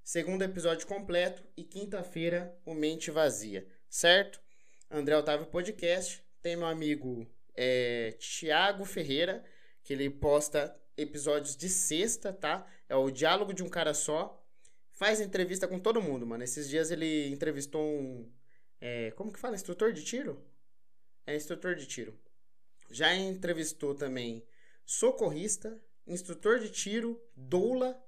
segundo 0.09 0.41
episódio 0.41 0.87
completo 0.87 1.43
e 1.55 1.63
quinta-feira 1.63 2.59
o 2.65 2.73
Mente 2.73 3.11
Vazia, 3.11 3.67
certo? 3.87 4.41
André 4.89 5.15
Otávio 5.15 5.45
Podcast, 5.45 6.25
tem 6.41 6.55
meu 6.55 6.65
amigo 6.65 7.31
é, 7.55 8.15
Tiago 8.17 8.85
Ferreira, 8.85 9.45
que 9.83 9.93
ele 9.93 10.09
posta 10.09 10.75
episódios 10.97 11.55
de 11.55 11.69
sexta, 11.69 12.33
tá? 12.33 12.65
É 12.89 12.95
o 12.95 13.11
Diálogo 13.11 13.53
de 13.53 13.61
um 13.61 13.69
Cara 13.69 13.93
Só. 13.93 14.43
Faz 14.89 15.21
entrevista 15.21 15.67
com 15.67 15.79
todo 15.79 16.01
mundo, 16.01 16.25
mano. 16.25 16.43
Esses 16.43 16.67
dias 16.67 16.89
ele 16.89 17.27
entrevistou 17.27 17.85
um. 17.85 18.27
É, 18.81 19.11
como 19.11 19.31
que 19.31 19.37
fala? 19.37 19.53
Instrutor 19.53 19.93
de 19.93 20.03
tiro? 20.03 20.43
É 21.27 21.35
instrutor 21.35 21.75
de 21.75 21.85
tiro. 21.85 22.19
Já 22.89 23.13
entrevistou 23.13 23.93
também 23.93 24.43
socorrista, 24.83 25.79
instrutor 26.07 26.57
de 26.57 26.71
tiro, 26.71 27.21
doula 27.35 28.03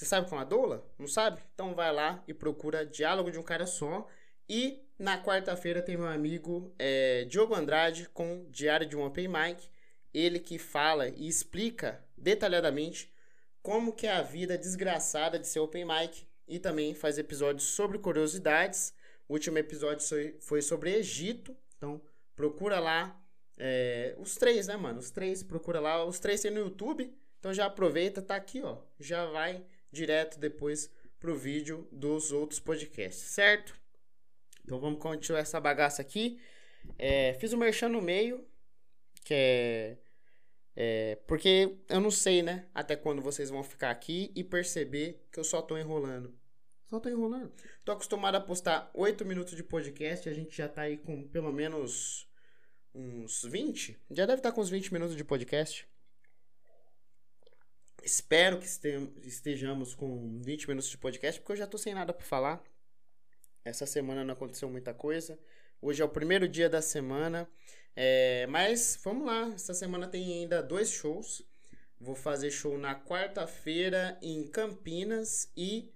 você 0.00 0.06
sabe 0.06 0.30
como 0.30 0.40
é 0.40 0.44
a 0.44 0.46
doula? 0.46 0.90
Não 0.98 1.06
sabe? 1.06 1.42
Então 1.52 1.74
vai 1.74 1.92
lá 1.92 2.24
e 2.26 2.32
procura 2.32 2.86
Diálogo 2.86 3.30
de 3.30 3.38
um 3.38 3.42
Cara 3.42 3.66
Só. 3.66 4.08
E 4.48 4.82
na 4.98 5.22
quarta-feira 5.22 5.82
tem 5.82 5.94
meu 5.94 6.06
amigo 6.06 6.74
é, 6.78 7.26
Diogo 7.26 7.54
Andrade 7.54 8.08
com 8.08 8.46
Diário 8.48 8.88
de 8.88 8.96
um 8.96 9.04
Open 9.04 9.28
Mic. 9.28 9.68
Ele 10.14 10.40
que 10.40 10.58
fala 10.58 11.06
e 11.06 11.28
explica 11.28 12.02
detalhadamente 12.16 13.12
como 13.62 13.92
que 13.92 14.06
é 14.06 14.12
a 14.12 14.22
vida 14.22 14.56
desgraçada 14.56 15.38
de 15.38 15.46
ser 15.46 15.60
open 15.60 15.84
mic 15.84 16.26
e 16.48 16.58
também 16.58 16.94
faz 16.94 17.18
episódios 17.18 17.64
sobre 17.64 17.98
curiosidades. 17.98 18.94
O 19.28 19.34
último 19.34 19.58
episódio 19.58 20.06
foi 20.40 20.62
sobre 20.62 20.94
Egito, 20.94 21.54
então 21.76 22.00
procura 22.34 22.80
lá 22.80 23.22
é, 23.58 24.16
os 24.18 24.34
três, 24.36 24.66
né, 24.66 24.78
mano? 24.78 24.98
Os 24.98 25.10
três, 25.10 25.42
procura 25.42 25.78
lá. 25.78 26.02
Os 26.06 26.18
três 26.18 26.40
tem 26.40 26.50
no 26.50 26.60
YouTube, 26.60 27.14
então 27.38 27.52
já 27.52 27.66
aproveita, 27.66 28.22
tá 28.22 28.34
aqui, 28.34 28.62
ó. 28.62 28.78
Já 28.98 29.26
vai 29.26 29.62
direto 29.92 30.38
depois 30.38 30.90
pro 31.18 31.36
vídeo 31.36 31.86
dos 31.92 32.32
outros 32.32 32.58
podcasts, 32.60 33.22
certo? 33.22 33.78
Então 34.64 34.80
vamos 34.80 35.00
continuar 35.00 35.40
essa 35.40 35.60
bagaça 35.60 36.00
aqui. 36.00 36.40
É, 36.98 37.34
fiz 37.34 37.52
o 37.52 37.56
um 37.56 37.58
merchan 37.58 37.88
no 37.88 38.00
meio, 38.00 38.46
que 39.24 39.34
é, 39.34 39.98
é, 40.76 41.16
Porque 41.26 41.76
eu 41.88 42.00
não 42.00 42.10
sei, 42.10 42.42
né? 42.42 42.66
Até 42.74 42.96
quando 42.96 43.20
vocês 43.20 43.50
vão 43.50 43.62
ficar 43.62 43.90
aqui 43.90 44.32
e 44.34 44.42
perceber 44.42 45.26
que 45.30 45.38
eu 45.38 45.44
só 45.44 45.60
tô 45.60 45.76
enrolando. 45.76 46.34
Só 46.86 46.98
tô 46.98 47.08
enrolando. 47.08 47.52
Tô 47.84 47.92
acostumado 47.92 48.36
a 48.36 48.40
postar 48.40 48.90
8 48.94 49.24
minutos 49.24 49.54
de 49.54 49.62
podcast. 49.62 50.28
A 50.28 50.32
gente 50.32 50.56
já 50.56 50.68
tá 50.68 50.82
aí 50.82 50.96
com 50.96 51.28
pelo 51.28 51.52
menos 51.52 52.28
uns 52.94 53.44
20. 53.44 53.98
Já 54.10 54.26
deve 54.26 54.38
estar 54.38 54.50
tá 54.50 54.54
com 54.54 54.60
uns 54.60 54.70
20 54.70 54.92
minutos 54.92 55.16
de 55.16 55.24
podcast. 55.24 55.86
Espero 58.02 58.58
que 58.58 58.66
estejamos 59.26 59.94
com 59.94 60.40
20 60.40 60.68
minutos 60.68 60.90
de 60.90 60.96
podcast, 60.96 61.40
porque 61.40 61.52
eu 61.52 61.56
já 61.56 61.66
tô 61.66 61.76
sem 61.76 61.94
nada 61.94 62.12
para 62.12 62.24
falar. 62.24 62.62
Essa 63.64 63.84
semana 63.86 64.24
não 64.24 64.32
aconteceu 64.32 64.68
muita 64.70 64.94
coisa. 64.94 65.38
Hoje 65.82 66.00
é 66.00 66.04
o 66.04 66.08
primeiro 66.08 66.48
dia 66.48 66.68
da 66.68 66.80
semana. 66.80 67.48
É, 67.94 68.46
mas 68.48 68.98
vamos 69.02 69.26
lá. 69.26 69.52
Essa 69.54 69.74
semana 69.74 70.08
tem 70.08 70.40
ainda 70.40 70.62
dois 70.62 70.90
shows. 70.90 71.42
Vou 71.98 72.14
fazer 72.14 72.50
show 72.50 72.78
na 72.78 72.94
quarta-feira 72.94 74.18
em 74.22 74.46
Campinas 74.46 75.50
e 75.56 75.92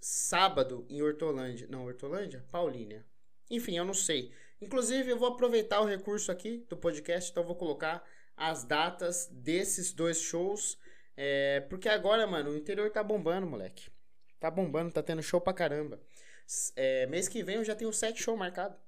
sábado 0.00 0.86
em 0.88 1.02
Hortolândia. 1.02 1.66
Não, 1.68 1.84
Hortolândia? 1.84 2.44
Paulínia. 2.50 3.04
Enfim, 3.50 3.76
eu 3.76 3.84
não 3.84 3.94
sei. 3.94 4.32
Inclusive, 4.60 5.10
eu 5.10 5.18
vou 5.18 5.28
aproveitar 5.28 5.80
o 5.80 5.84
recurso 5.84 6.32
aqui 6.32 6.64
do 6.68 6.76
podcast, 6.76 7.30
então 7.30 7.44
vou 7.44 7.54
colocar 7.54 8.02
as 8.38 8.64
datas 8.64 9.28
desses 9.32 9.92
dois 9.92 10.20
shows. 10.20 10.78
É, 11.16 11.60
porque 11.68 11.88
agora, 11.88 12.26
mano, 12.26 12.50
o 12.50 12.56
interior 12.56 12.90
tá 12.90 13.02
bombando, 13.02 13.46
moleque. 13.46 13.90
Tá 14.38 14.50
bombando, 14.50 14.92
tá 14.92 15.02
tendo 15.02 15.22
show 15.22 15.40
pra 15.40 15.52
caramba. 15.52 16.00
É, 16.76 17.06
mês 17.06 17.28
que 17.28 17.42
vem 17.42 17.56
eu 17.56 17.64
já 17.64 17.74
tenho 17.74 17.92
sete 17.92 18.22
shows 18.22 18.38
marcados. 18.38 18.78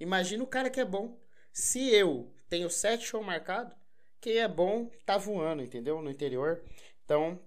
Imagina 0.00 0.42
o 0.42 0.46
cara 0.46 0.70
que 0.70 0.80
é 0.80 0.84
bom. 0.84 1.20
Se 1.52 1.94
eu 1.94 2.32
tenho 2.48 2.70
sete 2.70 3.04
shows 3.04 3.24
marcados, 3.24 3.76
quem 4.20 4.38
é 4.38 4.48
bom 4.48 4.90
tá 5.04 5.18
voando, 5.18 5.62
entendeu? 5.62 6.00
No 6.00 6.10
interior. 6.10 6.64
Então, 7.04 7.38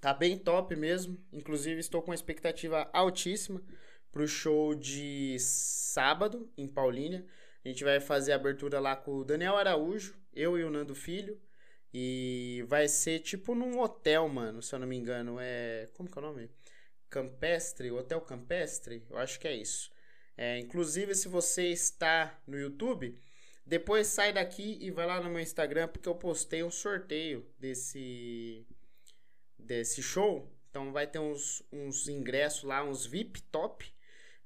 tá 0.00 0.12
bem 0.12 0.36
top 0.36 0.74
mesmo. 0.74 1.16
Inclusive, 1.32 1.78
estou 1.78 2.02
com 2.02 2.10
uma 2.10 2.14
expectativa 2.16 2.90
altíssima 2.92 3.62
pro 4.10 4.26
show 4.26 4.74
de 4.74 5.36
sábado 5.38 6.50
em 6.56 6.66
Paulínia. 6.66 7.24
A 7.68 7.70
gente 7.70 7.84
vai 7.84 8.00
fazer 8.00 8.32
a 8.32 8.36
abertura 8.36 8.80
lá 8.80 8.96
com 8.96 9.16
o 9.16 9.24
Daniel 9.24 9.54
Araújo, 9.54 10.18
eu 10.32 10.58
e 10.58 10.64
o 10.64 10.70
Nando 10.70 10.94
Filho. 10.94 11.38
E 11.92 12.64
vai 12.66 12.88
ser 12.88 13.18
tipo 13.18 13.54
num 13.54 13.78
hotel, 13.78 14.26
mano, 14.26 14.62
se 14.62 14.74
eu 14.74 14.78
não 14.78 14.86
me 14.86 14.96
engano. 14.96 15.36
É. 15.38 15.86
Como 15.92 16.10
que 16.10 16.18
é 16.18 16.22
o 16.22 16.24
nome? 16.24 16.50
Campestre, 17.10 17.90
Hotel 17.90 18.22
Campestre? 18.22 19.04
Eu 19.10 19.18
acho 19.18 19.38
que 19.38 19.46
é 19.46 19.54
isso. 19.54 19.90
É, 20.34 20.58
inclusive, 20.58 21.14
se 21.14 21.28
você 21.28 21.68
está 21.68 22.40
no 22.46 22.58
YouTube, 22.58 23.20
depois 23.66 24.06
sai 24.06 24.32
daqui 24.32 24.78
e 24.80 24.90
vai 24.90 25.04
lá 25.04 25.20
no 25.20 25.28
meu 25.28 25.40
Instagram, 25.40 25.88
porque 25.88 26.08
eu 26.08 26.14
postei 26.14 26.62
um 26.62 26.70
sorteio 26.70 27.46
desse, 27.58 28.66
desse 29.58 30.02
show. 30.02 30.50
Então 30.70 30.90
vai 30.90 31.06
ter 31.06 31.18
uns, 31.18 31.62
uns 31.70 32.08
ingressos 32.08 32.62
lá, 32.62 32.82
uns 32.82 33.04
VIP 33.04 33.42
top. 33.42 33.92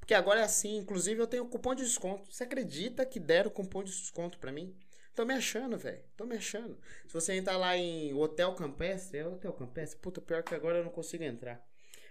Porque 0.03 0.15
agora 0.15 0.41
é 0.41 0.43
assim, 0.43 0.79
inclusive 0.79 1.21
eu 1.21 1.29
tenho 1.29 1.47
cupom 1.47 1.77
de 1.77 1.85
desconto. 1.85 2.29
Você 2.29 2.43
acredita 2.43 3.07
que 3.07 3.21
deram 3.21 3.49
cupom 3.49 3.85
de 3.85 3.93
desconto 3.93 4.37
para 4.37 4.51
mim? 4.51 4.77
Tô 5.15 5.25
me 5.25 5.33
achando, 5.33 5.79
velho. 5.79 6.03
Tô 6.17 6.27
me 6.27 6.37
achando. 6.37 6.77
Se 7.07 7.15
você 7.15 7.35
entrar 7.35 7.57
lá 7.57 7.77
em 7.77 8.13
Hotel 8.13 8.53
Campestre, 8.55 9.19
é 9.19 9.29
Hotel 9.29 9.53
Campestre? 9.53 10.01
Puta, 10.01 10.21
pior 10.21 10.43
que 10.43 10.57
agora 10.57 10.79
eu 10.79 10.85
não 10.85 10.91
consigo 10.91 11.23
entrar. 11.23 11.65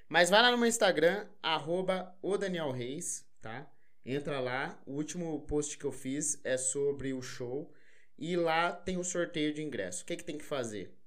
Mas 0.08 0.30
vai 0.30 0.42
lá 0.42 0.52
no 0.52 0.58
meu 0.58 0.68
Instagram, 0.68 1.28
arroba 1.44 2.18
o 2.22 2.38
Daniel 2.38 2.72
Reis, 2.72 3.28
tá? 3.42 3.70
Entra 4.06 4.40
lá. 4.40 4.82
O 4.86 4.94
último 4.94 5.42
post 5.42 5.78
que 5.78 5.84
eu 5.84 5.92
fiz 5.92 6.40
é 6.46 6.56
sobre 6.56 7.12
o 7.12 7.22
show. 7.22 7.74
E 8.18 8.38
lá 8.38 8.72
tem 8.72 8.98
o 8.98 9.04
sorteio 9.04 9.54
de 9.54 9.62
ingresso. 9.62 10.04
O 10.04 10.06
que, 10.06 10.16
que 10.16 10.24
tem 10.24 10.38
que 10.38 10.46
fazer? 10.46 10.98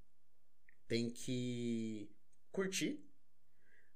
Tem 0.86 1.08
que 1.08 2.10
curtir, 2.52 3.02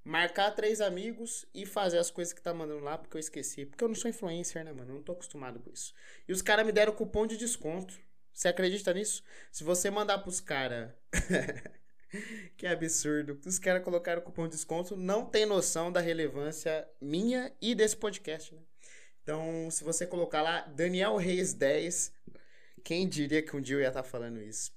marcar 0.09 0.53
três 0.53 0.81
amigos 0.81 1.45
e 1.55 1.67
fazer 1.67 1.99
as 1.99 2.11
coisas 2.11 2.33
que 2.33 2.41
tá 2.41 2.55
mandando 2.55 2.83
lá, 2.83 2.97
porque 2.97 3.19
eu 3.19 3.21
esqueci. 3.21 3.67
Porque 3.67 3.85
eu 3.85 3.89
não 3.89 3.95
sou 3.95 4.09
influencer, 4.09 4.65
né, 4.65 4.73
mano? 4.73 4.93
Eu 4.93 4.95
não 4.95 5.03
tô 5.03 5.13
acostumado 5.13 5.61
com 5.61 5.71
isso. 5.71 5.93
E 6.27 6.33
os 6.33 6.41
caras 6.41 6.65
me 6.65 6.73
deram 6.73 6.95
cupom 6.95 7.27
de 7.27 7.37
desconto. 7.37 7.95
Você 8.33 8.49
acredita 8.49 8.95
nisso? 8.95 9.23
Se 9.53 9.63
você 9.63 9.91
mandar 9.91 10.19
pros 10.21 10.41
caras. 10.41 10.91
que 12.57 12.67
absurdo. 12.67 13.39
Os 13.45 13.59
caras 13.59 13.85
colocaram 13.85 14.23
cupom 14.23 14.45
de 14.45 14.53
desconto, 14.53 14.97
não 14.97 15.27
tem 15.27 15.45
noção 15.45 15.93
da 15.93 16.01
relevância 16.01 16.89
minha 16.99 17.53
e 17.61 17.75
desse 17.75 17.97
podcast, 17.97 18.55
né? 18.55 18.63
Então, 19.23 19.71
se 19.71 19.85
você 19.85 20.07
colocar 20.07 20.41
lá 20.41 20.63
Daniel 20.63 21.17
Reis 21.17 21.53
10, 21.53 22.11
quem 22.83 23.07
diria 23.07 23.43
que 23.43 23.55
um 23.55 23.61
dia 23.61 23.77
eu 23.77 23.81
ia 23.81 23.89
estar 23.89 24.03
tá 24.03 24.09
falando 24.09 24.41
isso? 24.41 24.73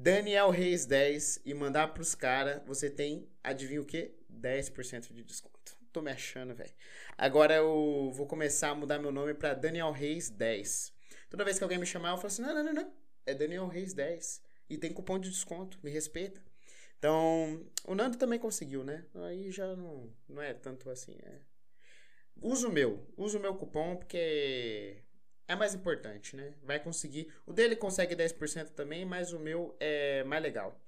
Daniel 0.00 0.50
Reis 0.50 0.86
10 0.86 1.40
e 1.44 1.52
mandar 1.52 1.88
pros 1.88 2.14
caras, 2.14 2.62
você 2.64 2.88
tem, 2.88 3.28
adivinha 3.42 3.82
o 3.82 3.84
quê? 3.84 4.14
10% 4.32 5.12
de 5.12 5.24
desconto. 5.24 5.76
Tô 5.92 6.00
me 6.00 6.12
achando, 6.12 6.54
velho. 6.54 6.72
Agora 7.16 7.56
eu 7.56 8.12
vou 8.14 8.24
começar 8.24 8.68
a 8.68 8.74
mudar 8.76 9.00
meu 9.00 9.10
nome 9.10 9.34
para 9.34 9.54
Daniel 9.54 9.90
Reis 9.90 10.30
10. 10.30 10.92
Toda 11.28 11.44
vez 11.44 11.58
que 11.58 11.64
alguém 11.64 11.78
me 11.78 11.84
chamar, 11.84 12.10
eu 12.10 12.16
falo 12.16 12.28
assim: 12.28 12.42
não, 12.42 12.54
não, 12.54 12.62
não, 12.62 12.72
não. 12.74 12.92
É 13.26 13.34
Daniel 13.34 13.66
Reis 13.66 13.92
10. 13.92 14.40
E 14.70 14.78
tem 14.78 14.92
cupom 14.92 15.18
de 15.18 15.30
desconto, 15.30 15.80
me 15.82 15.90
respeita. 15.90 16.40
Então, 16.96 17.66
o 17.84 17.94
Nando 17.96 18.16
também 18.16 18.38
conseguiu, 18.38 18.84
né? 18.84 19.04
Aí 19.26 19.50
já 19.50 19.74
não, 19.74 20.12
não 20.28 20.40
é 20.40 20.54
tanto 20.54 20.90
assim. 20.90 21.16
É... 21.24 21.40
Uso 22.40 22.68
o 22.68 22.72
meu, 22.72 23.04
uso 23.16 23.38
o 23.38 23.40
meu 23.40 23.56
cupom 23.56 23.96
porque 23.96 25.02
é 25.48 25.56
mais 25.56 25.74
importante, 25.74 26.36
né? 26.36 26.52
Vai 26.62 26.78
conseguir. 26.78 27.32
O 27.46 27.52
dele 27.52 27.74
consegue 27.74 28.14
10% 28.14 28.68
também, 28.70 29.04
mas 29.04 29.32
o 29.32 29.38
meu 29.38 29.74
é 29.80 30.22
mais 30.24 30.42
legal. 30.42 30.78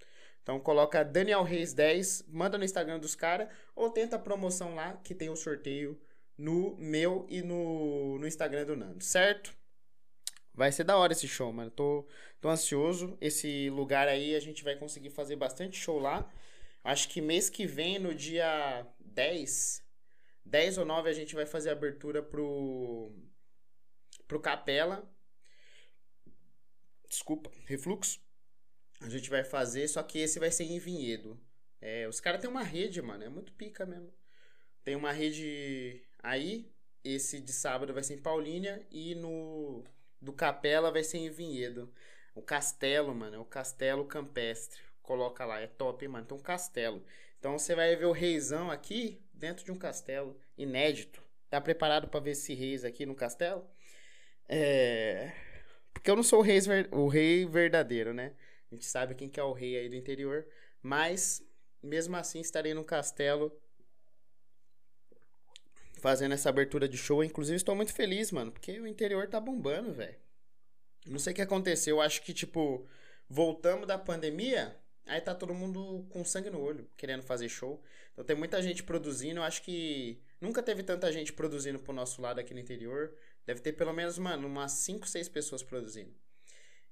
Então 0.43 0.61
coloca 0.61 1.03
Daniel 1.03 1.43
Reis 1.43 1.73
10, 1.73 2.27
manda 2.29 2.59
no 2.59 2.65
Instagram 2.65 2.99
dos 2.99 3.15
caras 3.15 3.49
ou 3.75 3.91
tenta 3.91 4.17
a 4.17 4.19
promoção 4.19 4.75
lá 4.75 4.97
que 5.03 5.15
tem 5.15 5.31
o 5.31 5.37
sorteio 5.37 6.01
no 6.37 6.77
meu 6.77 7.27
e 7.29 7.43
no, 7.43 8.19
no 8.19 8.27
Instagram 8.27 8.65
do 8.65 8.77
Nando, 8.77 9.03
certo? 9.03 9.55
Vai 10.55 10.73
ser 10.73 10.85
da 10.85 10.97
hora 10.97 11.13
esse 11.13 11.29
show, 11.29 11.53
mano. 11.53 11.71
Tô, 11.71 12.07
tô 12.41 12.49
ansioso. 12.49 13.17
Esse 13.21 13.71
lugar 13.71 14.09
aí 14.09 14.35
a 14.35 14.41
gente 14.41 14.65
vai 14.65 14.77
conseguir 14.77 15.11
fazer 15.11 15.37
bastante 15.37 15.79
show 15.79 15.99
lá. 15.99 16.31
Acho 16.83 17.09
que 17.09 17.21
mês 17.21 17.49
que 17.49 17.67
vem, 17.67 17.99
no 17.99 18.15
dia 18.15 18.87
10, 18.99 19.83
10 20.45 20.79
ou 20.79 20.85
9, 20.85 21.09
a 21.09 21.13
gente 21.13 21.35
vai 21.35 21.47
fazer 21.47 21.69
a 21.71 21.73
abertura 21.73 22.23
pro, 22.23 23.13
pro 24.31 24.39
Capela. 24.39 25.13
Desculpa, 27.09 27.51
refluxo 27.67 28.21
a 29.01 29.09
gente 29.09 29.29
vai 29.29 29.43
fazer, 29.43 29.89
só 29.89 30.03
que 30.05 30.19
esse 30.21 30.39
vai 30.39 30.53
ser 30.53 30.65
em 30.65 30.79
Vinhedo. 30.79 31.37
É, 31.81 32.07
os 32.07 32.21
caras 32.21 32.41
têm 32.41 32.49
uma 32.49 32.63
rede, 32.63 33.03
mano, 33.03 33.25
é 33.25 33.29
muito 33.29 33.53
pica 33.55 33.85
mesmo. 33.85 34.13
Tem 34.85 34.95
uma 34.95 35.11
rede 35.11 36.01
aí, 36.23 36.71
esse 37.03 37.41
de 37.41 37.53
sábado 37.53 37.93
vai 37.93 38.05
ser 38.05 38.15
em 38.15 38.23
Paulínia 38.23 38.87
e 38.91 39.15
no 39.17 39.83
do 40.21 40.33
Capela 40.33 40.93
vai 40.93 41.03
ser 41.03 41.19
em 41.19 41.31
Vinhedo. 41.31 41.93
O 42.33 42.43
castelo, 42.43 43.13
mano, 43.13 43.37
é 43.37 43.39
o 43.39 43.45
castelo 43.45 44.05
campestre. 44.05 44.81
Coloca 45.03 45.45
lá, 45.45 45.59
é 45.59 45.67
top, 45.67 46.07
mano. 46.07 46.27
Tem 46.27 46.37
um 46.37 46.43
castelo. 46.43 47.03
Então 47.39 47.59
você 47.59 47.75
vai 47.75 47.97
ver 47.97 48.05
o 48.05 48.13
reizão 48.13 48.71
aqui 48.71 49.21
dentro 49.33 49.65
de 49.65 49.73
um 49.73 49.79
castelo 49.79 50.39
inédito. 50.57 51.21
Tá 51.49 51.61
preparado 51.61 52.07
para 52.07 52.21
ver 52.21 52.33
esse 52.33 52.55
reis 52.55 52.85
aqui 52.85 53.05
no 53.05 53.15
castelo? 53.15 53.67
É... 54.53 55.33
Porque 55.93 56.11
eu 56.11 56.17
não 56.17 56.25
sou 56.25 56.41
o 56.41 56.43
rei, 56.43 56.59
o 56.91 57.07
rei 57.07 57.47
verdadeiro, 57.47 58.13
né? 58.13 58.35
A 58.71 58.75
gente 58.75 58.85
sabe 58.85 59.15
quem 59.15 59.29
que 59.29 59.39
é 59.39 59.45
o 59.45 59.53
rei 59.53 59.77
aí 59.77 59.89
do 59.89 59.95
interior. 59.95 60.45
Mas, 60.83 61.41
mesmo 61.81 62.17
assim, 62.17 62.41
estarei 62.41 62.75
no 62.75 62.85
castelo 62.85 63.53
fazendo 66.01 66.33
essa 66.33 66.49
abertura 66.49 66.89
de 66.89 66.97
show. 66.97 67.23
Inclusive, 67.23 67.57
estou 67.57 67.77
muito 67.77 67.93
feliz, 67.93 68.33
mano, 68.33 68.51
porque 68.51 68.81
o 68.81 68.87
interior 68.87 69.29
tá 69.29 69.39
bombando, 69.39 69.93
velho. 69.93 70.17
Não 71.07 71.19
sei 71.19 71.33
o 71.33 71.37
que 71.37 71.43
aconteceu. 71.43 71.97
Eu 71.97 72.01
acho 72.01 72.23
que, 72.23 72.33
tipo, 72.33 72.87
voltamos 73.29 73.87
da 73.87 73.99
pandemia, 73.99 74.77
aí 75.07 75.21
tá 75.21 75.35
todo 75.35 75.55
mundo 75.55 76.07
com 76.11 76.25
sangue 76.25 76.51
no 76.51 76.61
olho, 76.61 76.89
querendo 76.97 77.23
fazer 77.23 77.49
show. 77.49 77.83
Então 78.13 78.25
tem 78.25 78.37
muita 78.37 78.61
gente 78.63 78.83
produzindo. 78.83 79.43
Acho 79.43 79.63
que 79.63 80.21
nunca 80.41 80.63
teve 80.63 80.83
tanta 80.83 81.13
gente 81.13 81.33
produzindo 81.33 81.79
pro 81.79 81.93
nosso 81.93 82.21
lado 82.21 82.41
aqui 82.41 82.53
no 82.53 82.61
interior. 82.61 83.15
Deve 83.51 83.63
ter 83.63 83.73
pelo 83.73 83.93
menos, 83.93 84.17
mano, 84.17 84.47
umas 84.47 84.71
5, 84.71 85.09
6 85.09 85.29
pessoas 85.29 85.61
produzindo. 85.61 86.15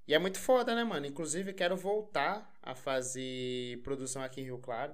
E 0.08 0.12
é 0.12 0.18
muito 0.18 0.40
foda, 0.40 0.74
né, 0.74 0.82
mano? 0.82 1.06
Inclusive, 1.06 1.52
quero 1.52 1.76
voltar 1.76 2.52
a 2.60 2.74
fazer 2.74 3.80
produção 3.84 4.24
aqui 4.24 4.40
em 4.40 4.44
Rio 4.44 4.58
Claro, 4.58 4.92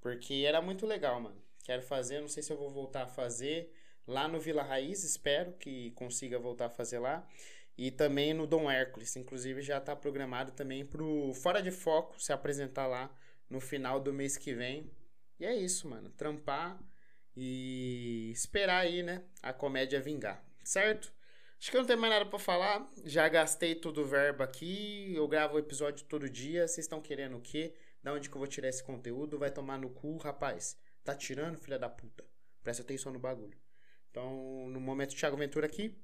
porque 0.00 0.44
era 0.46 0.62
muito 0.62 0.86
legal, 0.86 1.20
mano. 1.20 1.36
Quero 1.64 1.82
fazer, 1.82 2.22
não 2.22 2.28
sei 2.28 2.42
se 2.42 2.50
eu 2.50 2.56
vou 2.56 2.70
voltar 2.70 3.02
a 3.02 3.06
fazer 3.06 3.70
lá 4.06 4.26
no 4.26 4.40
Vila 4.40 4.62
Raiz, 4.62 5.04
espero 5.04 5.52
que 5.58 5.90
consiga 5.90 6.38
voltar 6.38 6.64
a 6.64 6.70
fazer 6.70 6.98
lá. 6.98 7.28
E 7.76 7.90
também 7.90 8.32
no 8.32 8.46
Dom 8.46 8.70
Hércules, 8.70 9.14
inclusive 9.16 9.60
já 9.60 9.76
está 9.76 9.94
programado 9.94 10.52
também 10.52 10.82
pro 10.82 11.34
Fora 11.34 11.60
de 11.60 11.70
Foco 11.70 12.18
se 12.18 12.32
apresentar 12.32 12.86
lá 12.86 13.14
no 13.50 13.60
final 13.60 14.00
do 14.00 14.14
mês 14.14 14.38
que 14.38 14.54
vem. 14.54 14.90
E 15.38 15.44
é 15.44 15.54
isso, 15.54 15.86
mano. 15.90 16.08
Trampar 16.08 16.82
e 17.36 18.30
esperar 18.32 18.78
aí, 18.78 19.02
né, 19.02 19.22
a 19.42 19.52
comédia 19.52 20.00
vingar, 20.00 20.42
certo? 20.66 21.12
Acho 21.58 21.70
que 21.70 21.76
eu 21.76 21.80
não 21.80 21.86
tenho 21.86 21.98
mais 21.98 22.12
nada 22.12 22.26
para 22.26 22.38
falar. 22.38 22.90
Já 23.04 23.28
gastei 23.28 23.74
todo 23.74 24.02
o 24.02 24.04
verbo 24.04 24.42
aqui. 24.42 25.14
Eu 25.14 25.26
gravo 25.26 25.54
o 25.54 25.58
episódio 25.58 26.04
todo 26.06 26.28
dia. 26.28 26.66
Vocês 26.68 26.84
estão 26.84 27.00
querendo 27.00 27.36
o 27.36 27.40
quê? 27.40 27.74
Da 28.02 28.12
onde 28.12 28.28
que 28.28 28.36
eu 28.36 28.38
vou 28.38 28.46
tirar 28.46 28.68
esse 28.68 28.82
conteúdo? 28.82 29.38
Vai 29.38 29.50
tomar 29.50 29.78
no 29.78 29.88
cu, 29.90 30.16
rapaz. 30.18 30.76
Tá 31.02 31.14
tirando, 31.14 31.58
filha 31.58 31.78
da 31.78 31.88
puta. 31.88 32.24
Presta 32.62 32.82
atenção 32.82 33.12
no 33.12 33.18
bagulho. 33.18 33.56
Então, 34.10 34.68
no 34.68 34.80
momento, 34.80 35.14
Thiago 35.14 35.36
Ventura 35.36 35.66
aqui. 35.66 35.96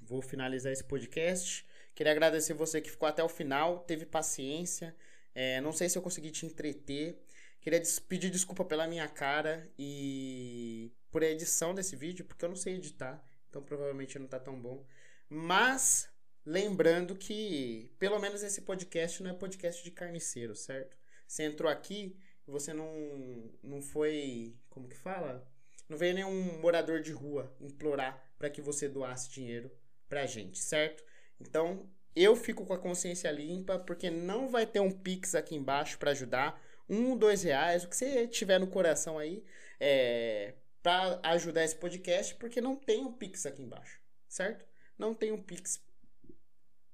Vou 0.00 0.20
finalizar 0.20 0.72
esse 0.72 0.84
podcast. 0.84 1.66
Queria 1.94 2.12
agradecer 2.12 2.52
você 2.52 2.80
que 2.80 2.90
ficou 2.90 3.08
até 3.08 3.22
o 3.22 3.28
final, 3.28 3.80
teve 3.80 4.04
paciência. 4.04 4.94
É, 5.34 5.60
não 5.60 5.72
sei 5.72 5.88
se 5.88 5.96
eu 5.96 6.02
consegui 6.02 6.30
te 6.30 6.44
entreter. 6.44 7.18
Queria 7.60 7.80
pedir 8.06 8.28
desculpa 8.28 8.64
pela 8.64 8.86
minha 8.86 9.08
cara 9.08 9.72
e 9.78 10.92
por 11.10 11.22
a 11.22 11.26
edição 11.26 11.74
desse 11.74 11.96
vídeo, 11.96 12.24
porque 12.24 12.44
eu 12.44 12.48
não 12.48 12.56
sei 12.56 12.74
editar, 12.74 13.24
então 13.54 13.62
provavelmente 13.62 14.18
não 14.18 14.26
tá 14.26 14.40
tão 14.40 14.60
bom. 14.60 14.84
Mas 15.28 16.08
lembrando 16.44 17.14
que 17.14 17.90
pelo 17.98 18.18
menos 18.18 18.42
esse 18.42 18.62
podcast 18.62 19.22
não 19.22 19.30
é 19.30 19.34
podcast 19.34 19.82
de 19.82 19.90
carniceiro, 19.90 20.54
certo? 20.56 20.96
Você 21.26 21.44
entrou 21.44 21.70
aqui 21.70 22.18
você 22.46 22.72
não 22.72 23.50
não 23.62 23.80
foi, 23.80 24.54
como 24.68 24.88
que 24.88 24.96
fala? 24.96 25.46
Não 25.88 25.96
veio 25.96 26.14
nenhum 26.14 26.60
morador 26.60 27.00
de 27.00 27.12
rua 27.12 27.54
implorar 27.60 28.22
para 28.38 28.50
que 28.50 28.60
você 28.60 28.88
doasse 28.88 29.30
dinheiro 29.30 29.70
pra 30.08 30.26
gente, 30.26 30.58
certo? 30.58 31.02
Então, 31.40 31.88
eu 32.14 32.36
fico 32.36 32.64
com 32.64 32.72
a 32.72 32.78
consciência 32.78 33.30
limpa 33.30 33.78
porque 33.78 34.10
não 34.10 34.48
vai 34.48 34.66
ter 34.66 34.80
um 34.80 34.90
Pix 34.90 35.34
aqui 35.34 35.54
embaixo 35.54 35.98
para 35.98 36.10
ajudar 36.10 36.62
um, 36.88 37.16
dois 37.16 37.42
reais, 37.42 37.84
o 37.84 37.88
que 37.88 37.96
você 37.96 38.28
tiver 38.28 38.58
no 38.58 38.66
coração 38.66 39.18
aí, 39.18 39.42
é, 39.80 40.54
para 40.84 41.18
ajudar 41.30 41.64
esse 41.64 41.74
podcast, 41.74 42.34
porque 42.34 42.60
não 42.60 42.76
tem 42.76 43.00
um 43.06 43.10
Pix 43.10 43.46
aqui 43.46 43.62
embaixo, 43.62 43.98
certo? 44.28 44.66
Não 44.98 45.14
tem 45.14 45.32
um 45.32 45.42
Pix 45.42 45.82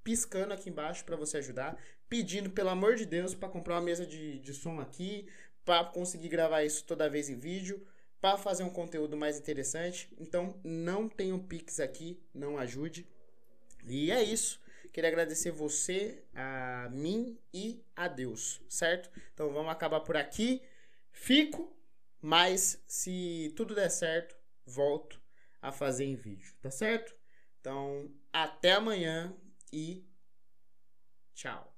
piscando 0.05 0.55
aqui 0.55 0.71
embaixo 0.71 1.05
para 1.05 1.17
você 1.17 1.39
ajudar, 1.39 1.77
pedindo, 2.09 2.51
pelo 2.51 2.69
amor 2.69 2.95
de 2.95 3.05
Deus, 3.05 3.35
para 3.35 3.49
comprar 3.49 3.75
uma 3.75 3.81
mesa 3.81 4.07
de, 4.07 4.39
de 4.39 4.55
som 4.55 4.79
aqui, 4.79 5.29
para 5.65 5.85
conseguir 5.85 6.29
gravar 6.29 6.63
isso 6.63 6.85
toda 6.85 7.11
vez 7.11 7.29
em 7.29 7.37
vídeo, 7.37 7.85
para 8.21 8.39
fazer 8.39 8.63
um 8.63 8.71
conteúdo 8.71 9.17
mais 9.17 9.37
interessante. 9.37 10.09
Então, 10.21 10.55
não 10.63 11.09
tem 11.09 11.33
um 11.33 11.39
Pix 11.41 11.81
aqui, 11.81 12.23
não 12.33 12.59
ajude. 12.59 13.05
E 13.85 14.13
é 14.13 14.23
isso. 14.23 14.61
Queria 14.93 15.11
agradecer 15.11 15.51
você, 15.51 16.23
a 16.33 16.89
mim 16.93 17.37
e 17.53 17.83
a 17.97 18.07
Deus, 18.07 18.61
certo? 18.69 19.11
Então 19.35 19.53
vamos 19.53 19.73
acabar 19.73 19.99
por 19.99 20.17
aqui. 20.17 20.63
Fico, 21.11 21.77
mas 22.21 22.83
se 22.87 23.53
tudo 23.57 23.75
der 23.75 23.91
certo, 23.91 24.37
volto 24.65 25.21
a 25.61 25.73
fazer 25.73 26.05
em 26.05 26.17
vídeo, 26.17 26.55
tá 26.61 26.71
certo? 26.71 27.15
Então, 27.61 28.11
até 28.33 28.73
amanhã 28.73 29.35
e 29.73 30.07
tchau. 31.35 31.70